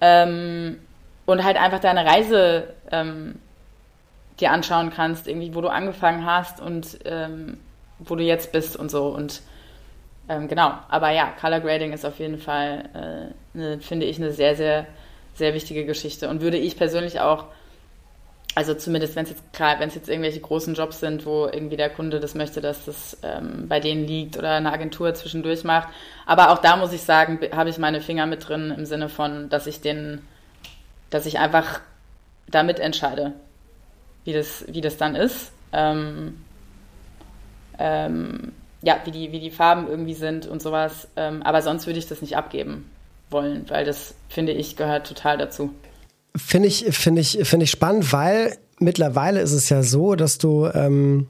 [0.00, 0.78] ähm,
[1.26, 3.40] und halt einfach deine Reise ähm,
[4.38, 7.58] dir anschauen kannst, irgendwie, wo du angefangen hast und ähm,
[7.98, 9.42] wo du jetzt bist und so und
[10.28, 14.32] ähm, genau, aber ja, Color Grading ist auf jeden Fall, äh, eine, finde ich, eine
[14.32, 14.86] sehr, sehr,
[15.34, 17.46] sehr wichtige Geschichte und würde ich persönlich auch,
[18.54, 21.90] also zumindest wenn es jetzt wenn es jetzt irgendwelche großen Jobs sind, wo irgendwie der
[21.90, 25.88] Kunde das möchte, dass das ähm, bei denen liegt oder eine Agentur zwischendurch macht.
[26.26, 29.48] Aber auch da muss ich sagen, habe ich meine Finger mit drin im Sinne von,
[29.48, 30.22] dass ich den,
[31.08, 31.80] dass ich einfach
[32.48, 33.32] damit entscheide,
[34.24, 35.52] wie das, wie das dann ist.
[35.72, 36.44] Ähm,
[37.78, 38.52] ähm,
[38.82, 41.08] ja, wie die, wie die Farben irgendwie sind und sowas.
[41.16, 42.88] Ähm, aber sonst würde ich das nicht abgeben
[43.30, 45.70] wollen, weil das, finde ich, gehört total dazu.
[46.36, 50.68] Finde ich, finde ich, finde ich spannend, weil mittlerweile ist es ja so, dass du,
[50.72, 51.26] ähm,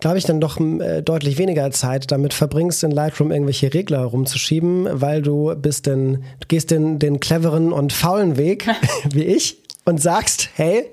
[0.00, 4.88] glaube ich, dann doch äh, deutlich weniger Zeit damit verbringst, in Lightroom irgendwelche Regler rumzuschieben,
[4.92, 8.68] weil du bist denn, du gehst den, den cleveren und faulen Weg,
[9.10, 10.90] wie ich, und sagst, hey,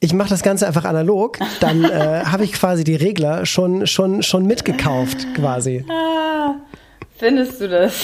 [0.00, 4.22] ich mache das Ganze einfach analog, dann äh, habe ich quasi die Regler schon, schon,
[4.22, 5.84] schon mitgekauft, quasi.
[5.88, 6.54] Ah,
[7.16, 7.94] findest du das?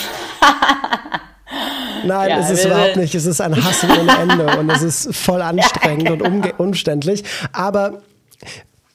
[2.04, 3.14] Nein, ja, es ist überhaupt nicht.
[3.14, 7.22] Es ist ein Hass ohne Ende und es ist voll anstrengend ja, und umständlich.
[7.52, 8.02] Aber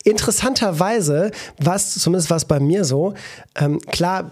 [0.04, 3.14] interessanterweise, was zumindest war es bei mir so,
[3.56, 4.30] ähm, klar,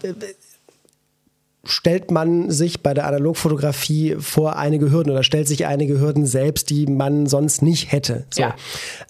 [1.66, 6.70] stellt man sich bei der Analogfotografie vor einige Hürden oder stellt sich einige Hürden selbst,
[6.70, 8.24] die man sonst nicht hätte.
[8.30, 8.42] So.
[8.42, 8.54] Ja.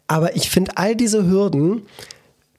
[0.07, 1.83] Aber ich finde all diese Hürden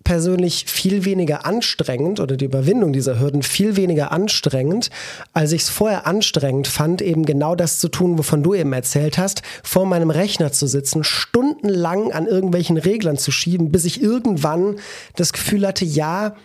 [0.07, 4.89] persönlich viel weniger anstrengend oder die Überwindung dieser Hürden viel weniger anstrengend,
[5.33, 9.17] als ich es vorher anstrengend fand, eben genau das zu tun, wovon du eben erzählt
[9.17, 14.77] hast, vor meinem Rechner zu sitzen, stundenlang an irgendwelchen Reglern zu schieben, bis ich irgendwann
[15.17, 16.35] das Gefühl hatte, ja,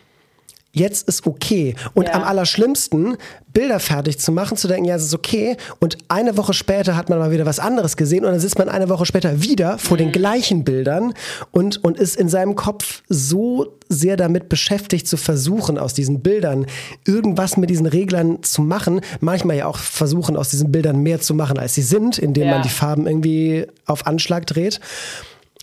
[0.73, 1.75] jetzt ist okay.
[1.95, 2.15] Und ja.
[2.15, 3.17] am allerschlimmsten,
[3.53, 5.59] Bilder fertig zu machen, zu denken, ja, es ist okay.
[5.79, 8.71] Und eine Woche später hat man mal wieder was anderes gesehen und dann sitzt man
[8.71, 10.05] eine Woche später wieder vor mhm.
[10.05, 11.13] den gleichen Bildern
[11.51, 16.65] und, und ist in seinem Kopf so sehr damit beschäftigt zu versuchen, aus diesen Bildern
[17.07, 19.03] irgendwas mit diesen Reglern zu machen.
[19.21, 22.55] Manchmal ja auch versuchen, aus diesen Bildern mehr zu machen, als sie sind, indem ja.
[22.55, 24.81] man die Farben irgendwie auf Anschlag dreht.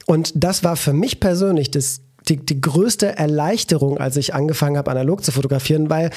[0.06, 4.92] Und das war für mich persönlich das die, die größte Erleichterung, als ich angefangen habe,
[4.92, 6.12] analog zu fotografieren, weil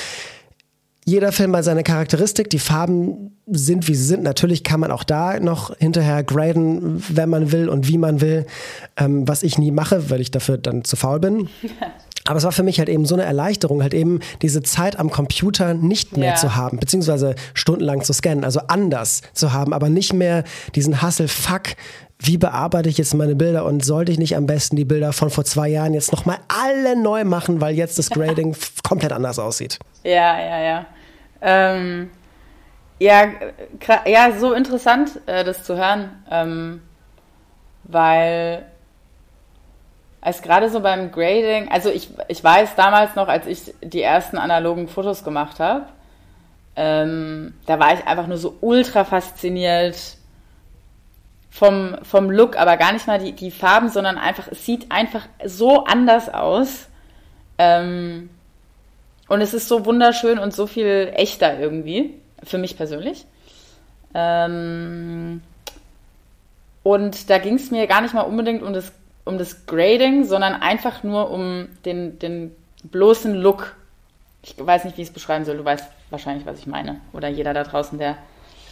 [1.04, 4.22] jeder Film hat seine Charakteristik, die Farben sind, wie sie sind.
[4.22, 8.46] Natürlich kann man auch da noch hinterher graden, wenn man will und wie man will,
[8.96, 11.48] ähm, was ich nie mache, weil ich dafür dann zu faul bin.
[12.24, 15.10] Aber es war für mich halt eben so eine Erleichterung, halt eben diese Zeit am
[15.10, 16.36] Computer nicht mehr ja.
[16.36, 20.44] zu haben, beziehungsweise stundenlang zu scannen, also anders zu haben, aber nicht mehr
[20.76, 21.62] diesen Hustle, fuck,
[22.24, 25.30] wie bearbeite ich jetzt meine Bilder und sollte ich nicht am besten die Bilder von
[25.30, 29.78] vor zwei Jahren jetzt nochmal alle neu machen, weil jetzt das Grading komplett anders aussieht.
[30.04, 30.86] Ja, ja, ja.
[31.40, 32.10] Ähm,
[33.00, 33.24] ja,
[34.06, 36.82] ja, so interessant, äh, das zu hören, ähm,
[37.84, 38.64] weil
[40.20, 44.38] als gerade so beim Grading, also ich, ich weiß damals noch, als ich die ersten
[44.38, 45.86] analogen Fotos gemacht habe,
[46.76, 49.96] ähm, da war ich einfach nur so ultra fasziniert
[51.53, 55.26] vom, vom Look, aber gar nicht mal die, die Farben, sondern einfach, es sieht einfach
[55.44, 56.88] so anders aus.
[57.59, 58.30] Ähm,
[59.28, 63.26] und es ist so wunderschön und so viel echter irgendwie, für mich persönlich.
[64.14, 65.42] Ähm,
[66.82, 68.90] und da ging es mir gar nicht mal unbedingt um das,
[69.26, 73.76] um das Grading, sondern einfach nur um den, den bloßen Look.
[74.42, 75.59] Ich weiß nicht, wie ich es beschreiben soll.
[75.59, 77.03] Du weißt wahrscheinlich, was ich meine.
[77.12, 78.16] Oder jeder da draußen, der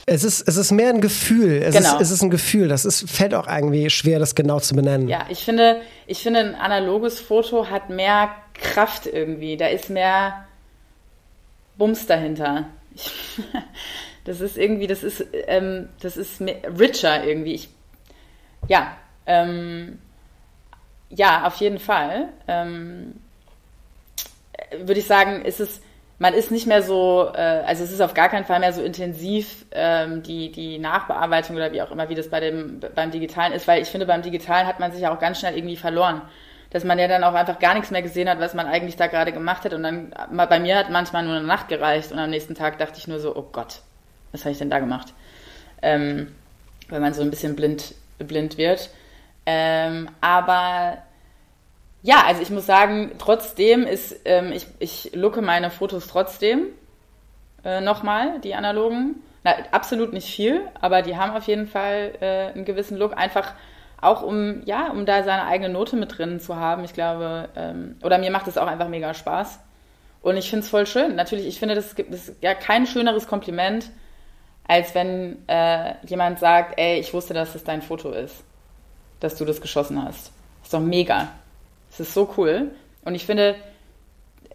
[0.06, 1.62] es ist, es ist mehr ein Gefühl.
[1.62, 1.96] Es, genau.
[1.96, 2.68] ist, es ist ein Gefühl.
[2.68, 5.08] Das ist, fällt auch irgendwie schwer, das genau zu benennen.
[5.08, 9.56] Ja, ich finde, ich finde, ein analoges Foto hat mehr Kraft irgendwie.
[9.56, 10.46] Da ist mehr
[11.76, 12.66] Bums dahinter.
[12.94, 13.10] Ich,
[14.24, 17.54] das ist irgendwie, das ist, ähm, das ist richer irgendwie.
[17.54, 17.68] Ich,
[18.68, 18.96] ja,
[19.26, 19.98] ähm,
[21.08, 22.28] ja, auf jeden Fall.
[22.48, 23.14] Ähm,
[24.78, 25.80] würde ich sagen, ist es
[26.20, 28.82] man ist nicht mehr so, äh, also es ist auf gar keinen Fall mehr so
[28.82, 33.54] intensiv ähm, die, die Nachbearbeitung oder wie auch immer, wie das bei dem, beim Digitalen
[33.54, 36.20] ist, weil ich finde, beim Digitalen hat man sich ja auch ganz schnell irgendwie verloren.
[36.68, 39.06] Dass man ja dann auch einfach gar nichts mehr gesehen hat, was man eigentlich da
[39.06, 39.72] gerade gemacht hat.
[39.72, 42.98] Und dann, bei mir hat manchmal nur eine Nacht gereicht und am nächsten Tag dachte
[42.98, 43.80] ich nur so, oh Gott,
[44.30, 45.14] was habe ich denn da gemacht?
[45.80, 46.32] Ähm,
[46.90, 48.90] weil man so ein bisschen blind, blind wird.
[49.46, 50.98] Ähm, aber
[52.02, 56.66] ja, also ich muss sagen, trotzdem ist, ähm, ich, ich looke meine Fotos trotzdem
[57.64, 59.16] äh, nochmal, die analogen.
[59.44, 63.54] Na, absolut nicht viel, aber die haben auf jeden Fall äh, einen gewissen Look, einfach
[64.00, 66.84] auch um, ja, um da seine eigene Note mit drin zu haben.
[66.84, 69.60] Ich glaube, ähm, oder mir macht es auch einfach mega Spaß.
[70.22, 71.16] Und ich finde es voll schön.
[71.16, 73.90] Natürlich, ich finde, das gibt es ja kein schöneres Kompliment,
[74.66, 78.44] als wenn äh, jemand sagt, ey, ich wusste, dass das dein Foto ist,
[79.20, 80.32] dass du das geschossen hast.
[80.62, 81.28] Ist doch mega.
[81.90, 82.70] Das ist so cool.
[83.04, 83.56] Und ich finde,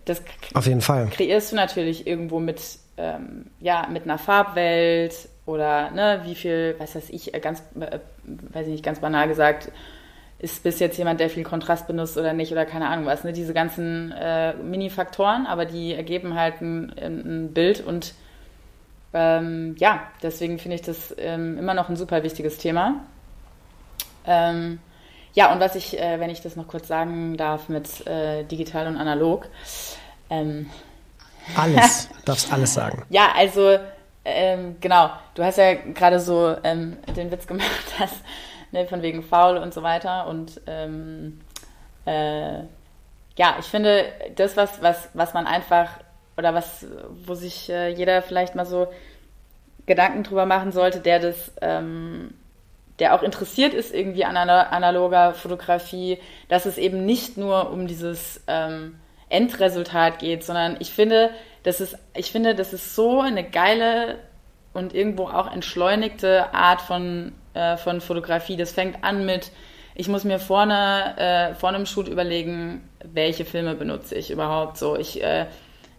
[0.06, 0.22] das
[0.54, 1.08] Auf jeden Fall.
[1.08, 2.62] kreierst du natürlich irgendwo mit,
[2.98, 8.00] ähm, ja, mit einer Farbwelt oder ne, wie viel, was weiß ich, äh, ganz, äh,
[8.26, 9.72] weiß ich nicht, ganz banal gesagt,
[10.38, 13.24] ist bis jetzt jemand, der viel Kontrast benutzt oder nicht oder keine Ahnung was.
[13.24, 13.34] Ne?
[13.34, 18.14] Diese ganzen äh, Mini-Faktoren, aber die ergeben halt ein, ein Bild und
[19.14, 23.06] ähm, ja, deswegen finde ich das ähm, immer noch ein super wichtiges Thema.
[24.28, 24.80] Ähm,
[25.36, 28.88] ja, und was ich, äh, wenn ich das noch kurz sagen darf, mit äh, digital
[28.88, 29.48] und analog.
[30.30, 30.70] Ähm,
[31.56, 33.04] alles, darfst alles sagen.
[33.10, 33.78] Ja, also
[34.24, 37.70] ähm, genau, du hast ja gerade so ähm, den Witz gemacht,
[38.00, 38.12] dass,
[38.72, 40.26] ne, von wegen faul und so weiter.
[40.28, 41.42] Und ähm,
[42.06, 42.60] äh,
[43.38, 44.06] ja, ich finde,
[44.36, 45.90] das, was, was, was man einfach,
[46.38, 46.86] oder was,
[47.26, 48.88] wo sich äh, jeder vielleicht mal so
[49.86, 52.34] Gedanken drüber machen sollte, der das ähm,
[53.00, 58.42] der auch interessiert ist irgendwie an analoger Fotografie, dass es eben nicht nur um dieses
[58.48, 58.96] ähm,
[59.30, 61.32] Endresultat geht, sondern ich finde,
[61.64, 64.20] das ist, ich finde, das ist so eine geile
[64.74, 68.56] und irgendwo auch entschleunigte Art von, äh, von Fotografie.
[68.56, 69.52] Das fängt an mit,
[69.96, 74.96] ich muss mir vorne, äh, vor einem Shoot überlegen, welche Filme benutze ich überhaupt so.
[74.96, 75.48] Ich, äh,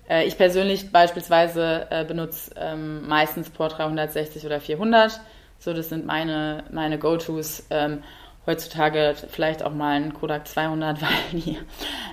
[0.08, 5.20] Äh, ich persönlich beispielsweise äh, benutze ähm, meistens Por 360 oder 400.
[5.66, 7.66] So, das sind meine, meine Go-Tos.
[7.70, 8.04] Ähm,
[8.46, 11.58] heutzutage vielleicht auch mal ein Kodak 200, weil die,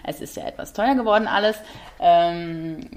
[0.04, 1.56] es ist ja etwas teuer geworden alles.
[2.00, 2.90] Ähm,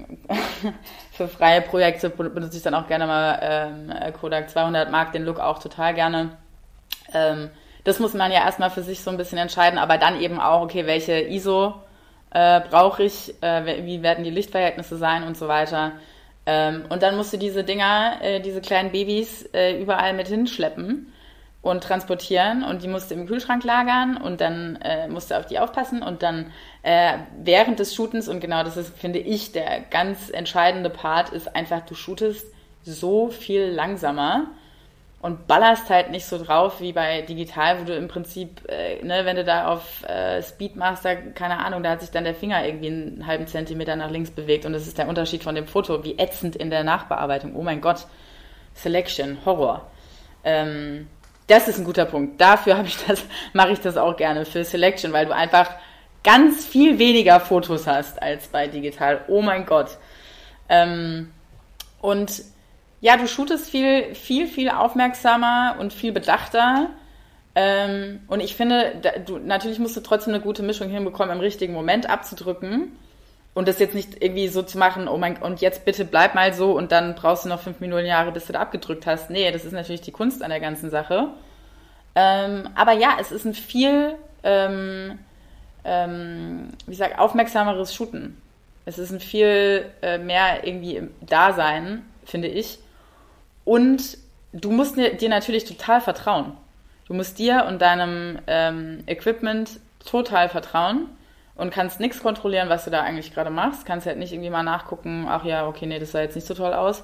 [1.11, 5.39] für freie Projekte benutze ich dann auch gerne mal ähm, Kodak 200, mag den Look
[5.39, 6.31] auch total gerne.
[7.13, 7.51] Ähm,
[7.83, 10.63] das muss man ja erstmal für sich so ein bisschen entscheiden, aber dann eben auch,
[10.63, 11.75] okay, welche ISO
[12.31, 15.91] äh, brauche ich, äh, wie werden die Lichtverhältnisse sein und so weiter.
[16.47, 21.11] Ähm, und dann musst du diese Dinger, äh, diese kleinen Babys äh, überall mit hinschleppen
[21.61, 22.63] und transportieren.
[22.63, 26.01] Und die musst du im Kühlschrank lagern und dann äh, musst du auf die aufpassen.
[26.01, 30.89] Und dann äh, während des Shootens und genau das ist, finde ich, der ganz entscheidende
[30.89, 32.47] Part ist einfach, du shootest
[32.83, 34.47] so viel langsamer
[35.27, 39.25] und ballerst halt nicht so drauf wie bei digital, wo du im Prinzip, äh, ne,
[39.25, 40.75] wenn du da auf äh, Speed
[41.35, 44.65] keine Ahnung, da hat sich dann der Finger irgendwie einen halben Zentimeter nach links bewegt
[44.65, 47.57] und das ist der Unterschied von dem Foto, wie ätzend in der Nachbearbeitung.
[47.57, 48.07] Oh mein Gott,
[48.73, 49.91] Selection, Horror.
[50.45, 51.07] Ähm,
[51.47, 52.39] das ist ein guter Punkt.
[52.39, 55.71] Dafür habe ich das, mache ich das auch gerne für Selection, weil du einfach
[56.23, 59.25] ganz viel weniger Fotos hast als bei digital.
[59.27, 59.97] Oh mein Gott.
[60.69, 61.33] Ähm,
[61.99, 62.43] und
[62.99, 66.89] ja, du shootest viel, viel, viel aufmerksamer und viel bedachter.
[67.55, 71.41] Ähm, und ich finde, da, du, natürlich musst du trotzdem eine gute Mischung hinbekommen, im
[71.41, 72.91] richtigen Moment abzudrücken.
[73.53, 76.53] Und das jetzt nicht irgendwie so zu machen, oh mein, und jetzt bitte bleib mal
[76.53, 79.31] so und dann brauchst du noch fünf Millionen Jahre, bis du da abgedrückt hast.
[79.31, 81.29] Nee, das ist natürlich die Kunst an der ganzen Sache.
[82.13, 85.17] Ähm, aber ja, es ist ein viel, ähm,
[85.83, 88.39] ähm, wie gesagt, aufmerksameres Shooten.
[88.85, 92.77] Es ist ein viel äh, mehr irgendwie im Dasein, finde ich.
[93.67, 94.17] Und
[94.53, 96.53] du musst dir natürlich total vertrauen.
[97.05, 101.07] Du musst dir und deinem ähm, Equipment total vertrauen
[101.53, 103.85] und kannst nichts kontrollieren, was du da eigentlich gerade machst.
[103.85, 106.53] Kannst halt nicht irgendwie mal nachgucken, ach ja, okay, nee, das sah jetzt nicht so
[106.53, 107.03] toll aus.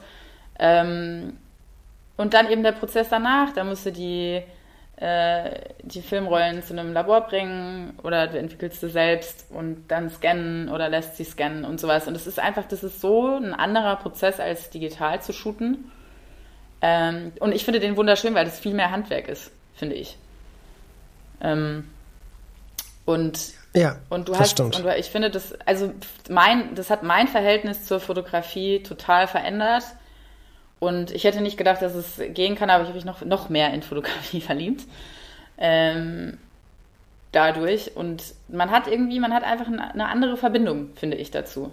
[0.57, 1.35] Ähm,
[2.15, 4.41] und dann eben der Prozess danach, da musst du die,
[4.95, 10.69] äh, die Filmrollen zu einem Labor bringen oder du entwickelst sie selbst und dann scannen
[10.69, 12.07] oder lässt sie scannen und sowas.
[12.07, 15.91] Und es ist einfach, das ist so ein anderer Prozess als digital zu shooten.
[16.85, 20.17] Ähm, und ich finde den wunderschön, weil das viel mehr Handwerk ist, finde ich.
[21.39, 21.89] Ähm,
[23.05, 23.39] und
[23.73, 24.75] ja, und du hast, stimmt.
[24.75, 25.93] und ich finde das, also
[26.29, 29.85] mein, das hat mein Verhältnis zur Fotografie total verändert.
[30.79, 33.47] Und ich hätte nicht gedacht, dass es gehen kann, aber ich habe mich noch, noch
[33.47, 34.83] mehr in Fotografie verliebt.
[35.57, 36.37] Ähm,
[37.31, 37.95] dadurch.
[37.95, 41.71] Und man hat irgendwie, man hat einfach eine andere Verbindung, finde ich, dazu.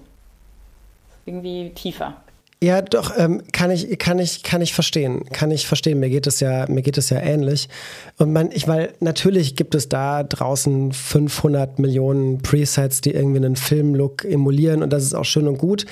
[1.26, 2.22] Irgendwie tiefer.
[2.62, 5.24] Ja, doch, ähm, kann ich, kann ich, kann ich verstehen.
[5.32, 5.98] Kann ich verstehen.
[5.98, 7.70] Mir geht es ja, mir geht es ja ähnlich.
[8.18, 13.56] Und man, ich, weil natürlich gibt es da draußen 500 Millionen Presets, die irgendwie einen
[13.56, 15.86] Filmlook emulieren und das ist auch schön und gut.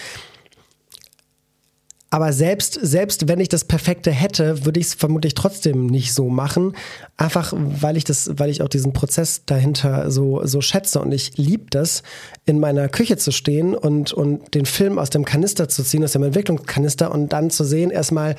[2.11, 6.30] Aber selbst, selbst wenn ich das Perfekte hätte, würde ich es vermutlich trotzdem nicht so
[6.30, 6.74] machen.
[7.18, 11.00] Einfach, weil ich das, weil ich auch diesen Prozess dahinter so, so schätze.
[11.00, 12.02] Und ich liebe das,
[12.46, 16.12] in meiner Küche zu stehen und, und den Film aus dem Kanister zu ziehen, aus
[16.12, 18.36] dem Entwicklungskanister und dann zu sehen, erstmal,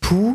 [0.00, 0.34] puh,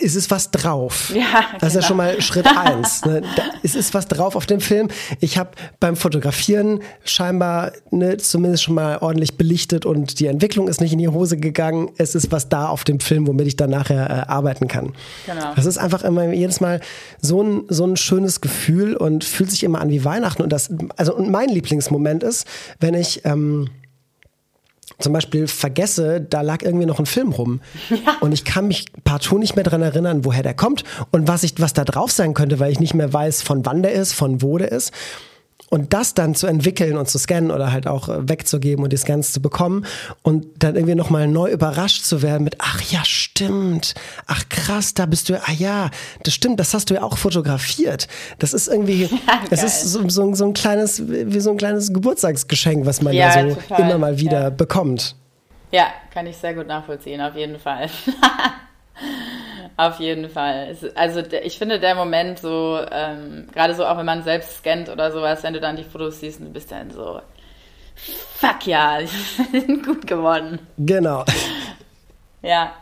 [0.00, 1.12] ist es was drauf.
[1.14, 1.86] Ja, das ist ja genau.
[1.86, 3.04] schon mal Schritt eins.
[3.04, 3.22] Ne?
[3.36, 4.88] Da, es ist was drauf auf dem Film.
[5.20, 10.80] Ich habe beim Fotografieren scheinbar ne, zumindest schon mal ordentlich belichtet und die Entwicklung ist
[10.80, 11.90] nicht in die Hose gegangen.
[11.98, 14.92] Es ist was da auf dem Film, womit ich dann nachher äh, arbeiten kann.
[15.24, 15.54] Genau.
[15.54, 16.80] Das ist einfach immer jedes Mal
[17.20, 20.42] so ein, so ein schönes Gefühl und fühlt sich immer an wie Weihnachten.
[20.42, 22.46] Und das, also und mein Lieblingsmoment ist,
[22.80, 23.70] wenn ich ähm,
[24.98, 27.60] zum Beispiel vergesse, da lag irgendwie noch ein Film rum.
[27.90, 28.16] Ja.
[28.20, 31.54] Und ich kann mich partout nicht mehr dran erinnern, woher der kommt und was, ich,
[31.58, 34.42] was da drauf sein könnte, weil ich nicht mehr weiß, von wann der ist, von
[34.42, 34.92] wo der ist.
[35.68, 38.96] Und das dann zu entwickeln und zu scannen oder halt auch äh, wegzugeben und die
[38.96, 39.84] Scans zu bekommen
[40.22, 43.94] und dann irgendwie nochmal neu überrascht zu werden mit, ach ja, stimmt,
[44.26, 45.90] ach krass, da bist du, ah ja,
[46.22, 48.06] das stimmt, das hast du ja auch fotografiert.
[48.38, 51.92] Das ist irgendwie, ja, es ist so, so, so, ein kleines, wie so ein kleines
[51.92, 53.80] Geburtstagsgeschenk, was man ja, ja so total.
[53.80, 54.50] immer mal wieder ja.
[54.50, 55.16] bekommt.
[55.72, 57.90] Ja, kann ich sehr gut nachvollziehen, auf jeden Fall.
[59.78, 60.74] Auf jeden Fall.
[60.94, 65.12] Also ich finde der Moment so, ähm, gerade so auch wenn man selbst scannt oder
[65.12, 67.20] sowas, wenn du dann die Fotos siehst und du bist dann so,
[67.94, 68.98] fuck ja,
[69.52, 70.58] die sind gut geworden.
[70.78, 71.24] Genau.
[72.42, 72.74] Ja.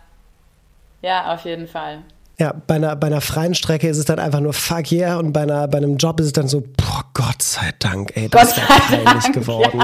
[1.00, 2.02] Ja, auf jeden Fall.
[2.38, 5.32] Ja, bei einer, bei einer freien Strecke ist es dann einfach nur fuck yeah und
[5.32, 8.56] bei, einer, bei einem Job ist es dann so, boah, Gott sei Dank, ey, das
[8.56, 9.82] wäre peinlich geworden.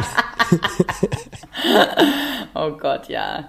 [1.65, 1.87] Ja.
[2.55, 3.45] oh Gott, ja.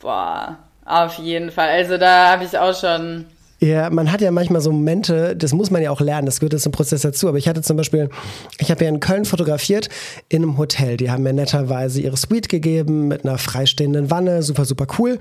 [0.00, 0.58] Boah.
[0.84, 1.68] Auf jeden Fall.
[1.70, 3.26] Also da habe ich auch schon.
[3.62, 6.52] Ja, man hat ja manchmal so Momente, das muss man ja auch lernen, das gehört
[6.52, 7.28] jetzt zum Prozess dazu.
[7.28, 8.10] Aber ich hatte zum Beispiel,
[8.58, 9.88] ich habe ja in Köln fotografiert
[10.28, 10.96] in einem Hotel.
[10.96, 15.20] Die haben mir netterweise ihre Suite gegeben mit einer freistehenden Wanne, super, super cool.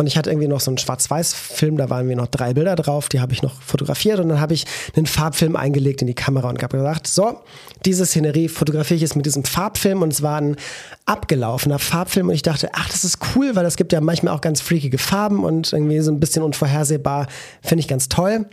[0.00, 3.10] Und ich hatte irgendwie noch so einen Schwarz-Weiß-Film, da waren mir noch drei Bilder drauf,
[3.10, 4.64] die habe ich noch fotografiert und dann habe ich
[4.96, 7.40] einen Farbfilm eingelegt in die Kamera und habe gesagt, so,
[7.84, 10.56] diese Szenerie fotografiere ich jetzt mit diesem Farbfilm und es war ein
[11.04, 14.40] abgelaufener Farbfilm und ich dachte, ach, das ist cool, weil es gibt ja manchmal auch
[14.40, 17.26] ganz freakige Farben und irgendwie so ein bisschen unvorhersehbar,
[17.60, 18.46] finde ich ganz toll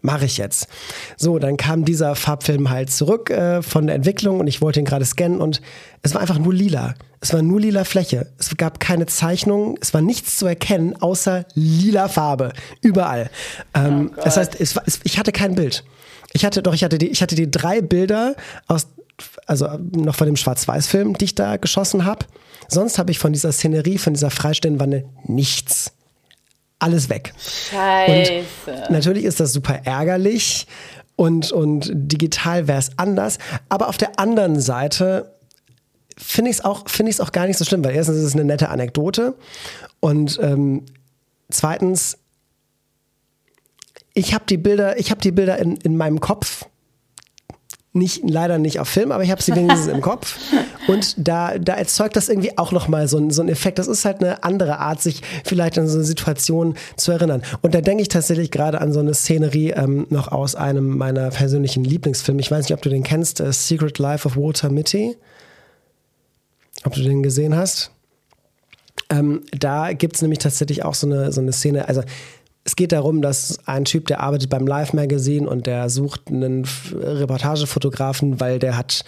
[0.00, 0.68] mache ich jetzt.
[1.16, 4.86] So, dann kam dieser Farbfilm halt zurück äh, von der Entwicklung und ich wollte ihn
[4.86, 5.60] gerade scannen und
[6.02, 6.94] es war einfach nur lila.
[7.20, 8.32] Es war nur lila Fläche.
[8.38, 13.30] Es gab keine Zeichnung, es war nichts zu erkennen außer lila Farbe überall.
[13.74, 15.84] Ähm, oh das heißt, es war, es, ich hatte kein Bild.
[16.32, 18.34] Ich hatte doch, ich hatte die, ich hatte die drei Bilder
[18.66, 18.88] aus,
[19.46, 22.26] also noch von dem Schwarz-Weiß-Film, die ich da geschossen habe.
[22.68, 25.92] Sonst habe ich von dieser Szenerie, von dieser Freistellenwanne nichts
[26.82, 27.32] alles weg.
[27.70, 28.42] Scheiße.
[28.66, 30.66] Und natürlich ist das super ärgerlich
[31.16, 33.38] und, und digital wäre es anders.
[33.68, 35.34] Aber auf der anderen Seite
[36.16, 38.44] finde ich es auch, find auch gar nicht so schlimm, weil erstens ist es eine
[38.44, 39.34] nette Anekdote
[40.00, 40.84] und ähm,
[41.50, 42.18] zweitens,
[44.14, 46.66] ich habe die Bilder, ich habe die Bilder in, in meinem Kopf
[47.94, 50.38] nicht, leider nicht auf Film, aber ich habe sie wenigstens im Kopf.
[50.88, 53.78] Und da, da erzeugt das irgendwie auch nochmal so, so einen Effekt.
[53.78, 57.42] Das ist halt eine andere Art, sich vielleicht an so eine Situation zu erinnern.
[57.60, 61.30] Und da denke ich tatsächlich gerade an so eine Szenerie ähm, noch aus einem meiner
[61.30, 62.40] persönlichen Lieblingsfilme.
[62.40, 65.16] Ich weiß nicht, ob du den kennst, uh, Secret Life of Walter Mitty.
[66.84, 67.90] Ob du den gesehen hast?
[69.10, 71.88] Ähm, da gibt es nämlich tatsächlich auch so eine, so eine Szene.
[71.88, 72.02] Also
[72.64, 76.64] es geht darum, dass ein Typ, der arbeitet beim Live Magazine und der sucht einen
[76.94, 79.04] Reportagefotografen, weil der hat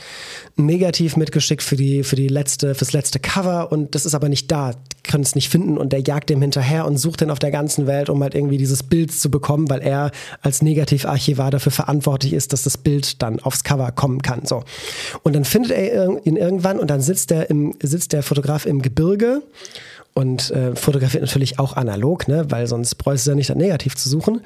[0.56, 4.50] Negativ mitgeschickt für die für die letzte fürs letzte Cover und das ist aber nicht
[4.50, 7.38] da, die können es nicht finden und der jagt dem hinterher und sucht den auf
[7.38, 10.10] der ganzen Welt, um halt irgendwie dieses Bild zu bekommen, weil er
[10.42, 14.46] als Negativarchivar dafür verantwortlich ist, dass das Bild dann aufs Cover kommen kann.
[14.46, 14.64] So
[15.22, 18.82] und dann findet er ihn irgendwann und dann sitzt der im sitzt der Fotograf im
[18.82, 19.42] Gebirge
[20.14, 24.08] und äh, fotografiert natürlich auch analog, ne, weil sonst bräuchte er nicht das Negativ zu
[24.08, 24.40] suchen.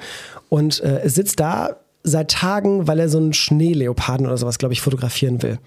[0.49, 4.81] Und äh, sitzt da seit Tagen, weil er so einen Schneeleoparden oder sowas, glaube ich,
[4.81, 5.59] fotografieren will.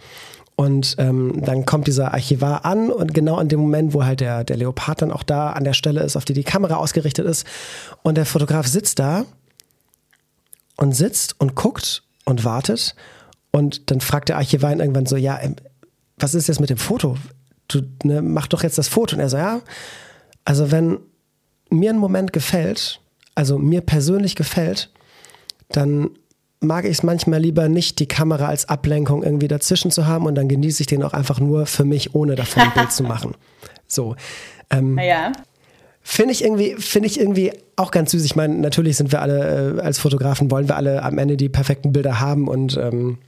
[0.56, 4.44] Und ähm, dann kommt dieser Archivar an und genau an dem Moment, wo halt der,
[4.44, 7.46] der Leopard dann auch da an der Stelle ist, auf die die Kamera ausgerichtet ist.
[8.02, 9.24] Und der Fotograf sitzt da
[10.76, 12.94] und sitzt und guckt und wartet.
[13.50, 15.56] Und dann fragt der Archivar ihn irgendwann so, ja, ähm,
[16.18, 17.16] was ist jetzt mit dem Foto?
[17.68, 19.16] Du ne, mach doch jetzt das Foto.
[19.16, 19.60] Und er so, ja,
[20.44, 20.98] also wenn
[21.70, 23.00] mir ein Moment gefällt,
[23.34, 24.90] also mir persönlich gefällt,
[25.70, 26.10] dann
[26.60, 30.34] mag ich es manchmal lieber nicht, die Kamera als Ablenkung irgendwie dazwischen zu haben und
[30.36, 33.34] dann genieße ich den auch einfach nur für mich, ohne davon ein Bild zu machen.
[33.88, 34.16] So.
[34.70, 35.32] Ähm, ja.
[36.00, 38.24] Finde ich irgendwie, finde ich irgendwie auch ganz süß.
[38.24, 41.50] Ich meine, natürlich sind wir alle äh, als Fotografen wollen wir alle am Ende die
[41.50, 43.18] perfekten Bilder haben und ähm,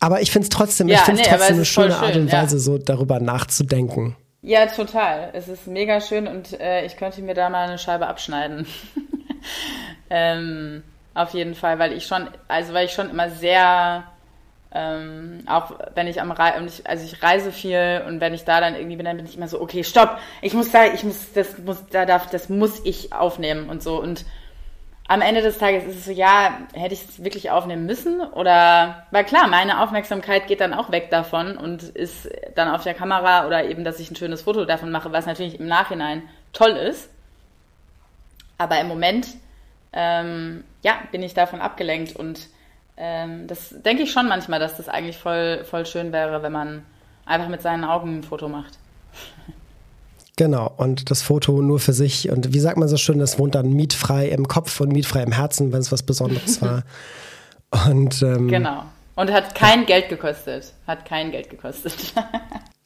[0.00, 2.32] aber ich finde es trotzdem, ja, ich finde nee, trotzdem eine schöne schön, Art und
[2.32, 2.60] Weise, ja.
[2.60, 4.16] so darüber nachzudenken.
[4.42, 5.30] Ja, total.
[5.32, 8.66] Es ist mega schön und äh, ich könnte mir da mal eine Scheibe abschneiden.
[10.10, 10.82] ähm,
[11.14, 14.04] auf jeden Fall, weil ich schon, also weil ich schon immer sehr,
[14.72, 18.76] ähm, auch wenn ich am Reisen, also ich reise viel und wenn ich da dann
[18.76, 21.58] irgendwie bin, dann bin ich immer so, okay, stopp, ich muss da, ich muss, das
[21.58, 24.26] muss, da darf, das muss ich aufnehmen und so und
[25.08, 28.20] am Ende des Tages ist es so, ja, hätte ich es wirklich aufnehmen müssen?
[28.20, 32.94] Oder, weil klar, meine Aufmerksamkeit geht dann auch weg davon und ist dann auf der
[32.94, 36.72] Kamera oder eben, dass ich ein schönes Foto davon mache, was natürlich im Nachhinein toll
[36.72, 37.08] ist.
[38.58, 39.28] Aber im Moment,
[39.92, 42.48] ähm, ja, bin ich davon abgelenkt und
[42.96, 46.84] ähm, das denke ich schon manchmal, dass das eigentlich voll, voll schön wäre, wenn man
[47.26, 48.78] einfach mit seinen Augen ein Foto macht.
[50.36, 52.30] Genau, und das Foto nur für sich.
[52.30, 55.32] Und wie sagt man so schön, das wohnt dann mietfrei im Kopf und mietfrei im
[55.32, 56.82] Herzen, wenn es was Besonderes war.
[57.88, 58.84] Und, ähm, genau.
[59.14, 59.86] Und hat kein ja.
[59.86, 60.74] Geld gekostet.
[60.86, 61.94] Hat kein Geld gekostet.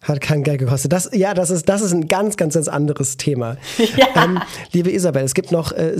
[0.03, 0.95] Hat kein Geld gekostet.
[0.95, 3.59] Das, ja, das ist, das ist ein ganz, ganz, ganz anderes Thema.
[3.97, 4.07] Ja.
[4.25, 4.41] Ähm,
[4.73, 5.93] liebe Isabel, es gibt noch äh,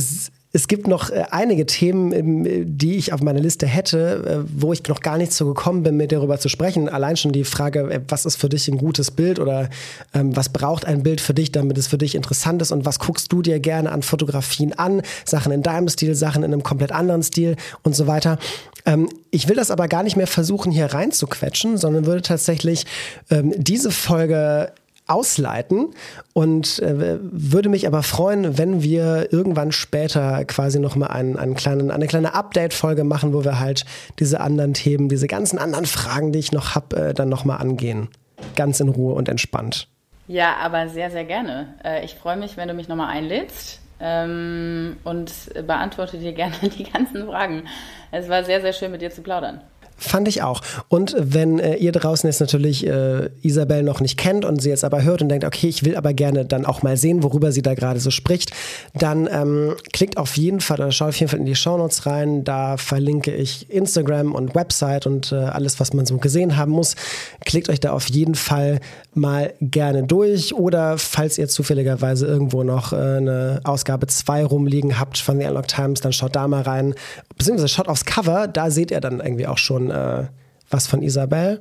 [0.53, 4.73] es gibt noch äh, einige Themen, ähm, die ich auf meiner Liste hätte, äh, wo
[4.73, 6.89] ich noch gar nicht so gekommen bin, mit darüber zu sprechen.
[6.89, 9.69] Allein schon die Frage, äh, was ist für dich ein gutes Bild oder
[10.13, 12.99] ähm, was braucht ein Bild für dich, damit es für dich interessant ist und was
[12.99, 15.03] guckst du dir gerne an Fotografien an?
[15.25, 18.39] Sachen in deinem Stil, Sachen in einem komplett anderen Stil und so weiter.
[18.87, 22.85] Ähm, ich will das aber gar nicht mehr versuchen, hier reinzuquetschen, sondern würde tatsächlich
[23.31, 24.73] diese Folge
[25.11, 25.89] ausleiten
[26.33, 31.91] und äh, würde mich aber freuen, wenn wir irgendwann später quasi nochmal einen, einen kleinen,
[31.91, 33.85] eine kleine Update-Folge machen, wo wir halt
[34.19, 38.09] diese anderen Themen, diese ganzen anderen Fragen, die ich noch habe, äh, dann nochmal angehen.
[38.57, 39.89] Ganz in Ruhe und entspannt.
[40.29, 41.75] Ja, aber sehr, sehr gerne.
[41.85, 43.81] Äh, ich freue mich, wenn du mich nochmal einlädst.
[44.01, 45.31] ähm, und
[45.67, 47.65] beantworte dir gerne die ganzen Fragen.
[48.11, 49.61] Es war sehr, sehr schön mit dir zu plaudern.
[50.01, 50.63] Fand ich auch.
[50.89, 54.83] Und wenn äh, ihr draußen jetzt natürlich äh, Isabel noch nicht kennt und sie jetzt
[54.83, 57.61] aber hört und denkt, okay, ich will aber gerne dann auch mal sehen, worüber sie
[57.61, 58.51] da gerade so spricht,
[58.95, 62.45] dann ähm, klickt auf jeden Fall oder schaut auf jeden Fall in die Shownotes rein.
[62.45, 66.97] Da verlinke ich Instagram und Website und äh, alles, was man so gesehen haben muss.
[67.45, 68.81] Klickt euch da auf jeden Fall
[69.13, 70.55] mal gerne durch.
[70.55, 75.69] Oder falls ihr zufälligerweise irgendwo noch äh, eine Ausgabe 2 rumliegen habt von The Unlock
[75.69, 76.95] Times, dann schaut da mal rein.
[77.37, 80.27] Beziehungsweise schaut aufs Cover, da seht ihr dann irgendwie auch schon äh,
[80.71, 81.61] was von Isabel.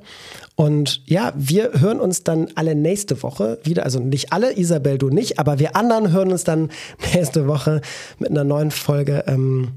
[0.54, 3.84] Und ja, wir hören uns dann alle nächste Woche wieder.
[3.84, 6.70] Also nicht alle, Isabel, du nicht, aber wir anderen hören uns dann
[7.14, 7.80] nächste Woche
[8.18, 9.24] mit einer neuen Folge.
[9.26, 9.72] Ähm,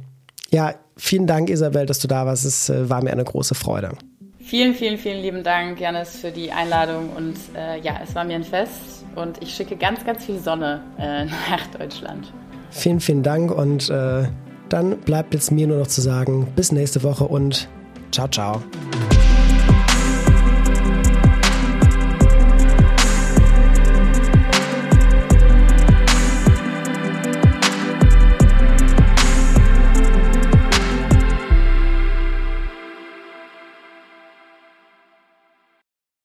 [0.52, 2.46] ja, vielen Dank, Isabel, dass du da warst.
[2.46, 3.92] Es äh, war mir eine große Freude.
[4.40, 7.10] Vielen, vielen, vielen lieben Dank, Janis, für die Einladung.
[7.16, 9.06] Und äh, ja, es war mir ein Fest.
[9.16, 12.32] Und ich schicke ganz, ganz viel Sonne äh, nach Deutschland.
[12.70, 13.52] Vielen, vielen Dank.
[13.52, 14.28] Und äh,
[14.70, 17.70] dann bleibt jetzt mir nur noch zu sagen, bis nächste Woche und
[18.14, 19.33] Ciao, ciao.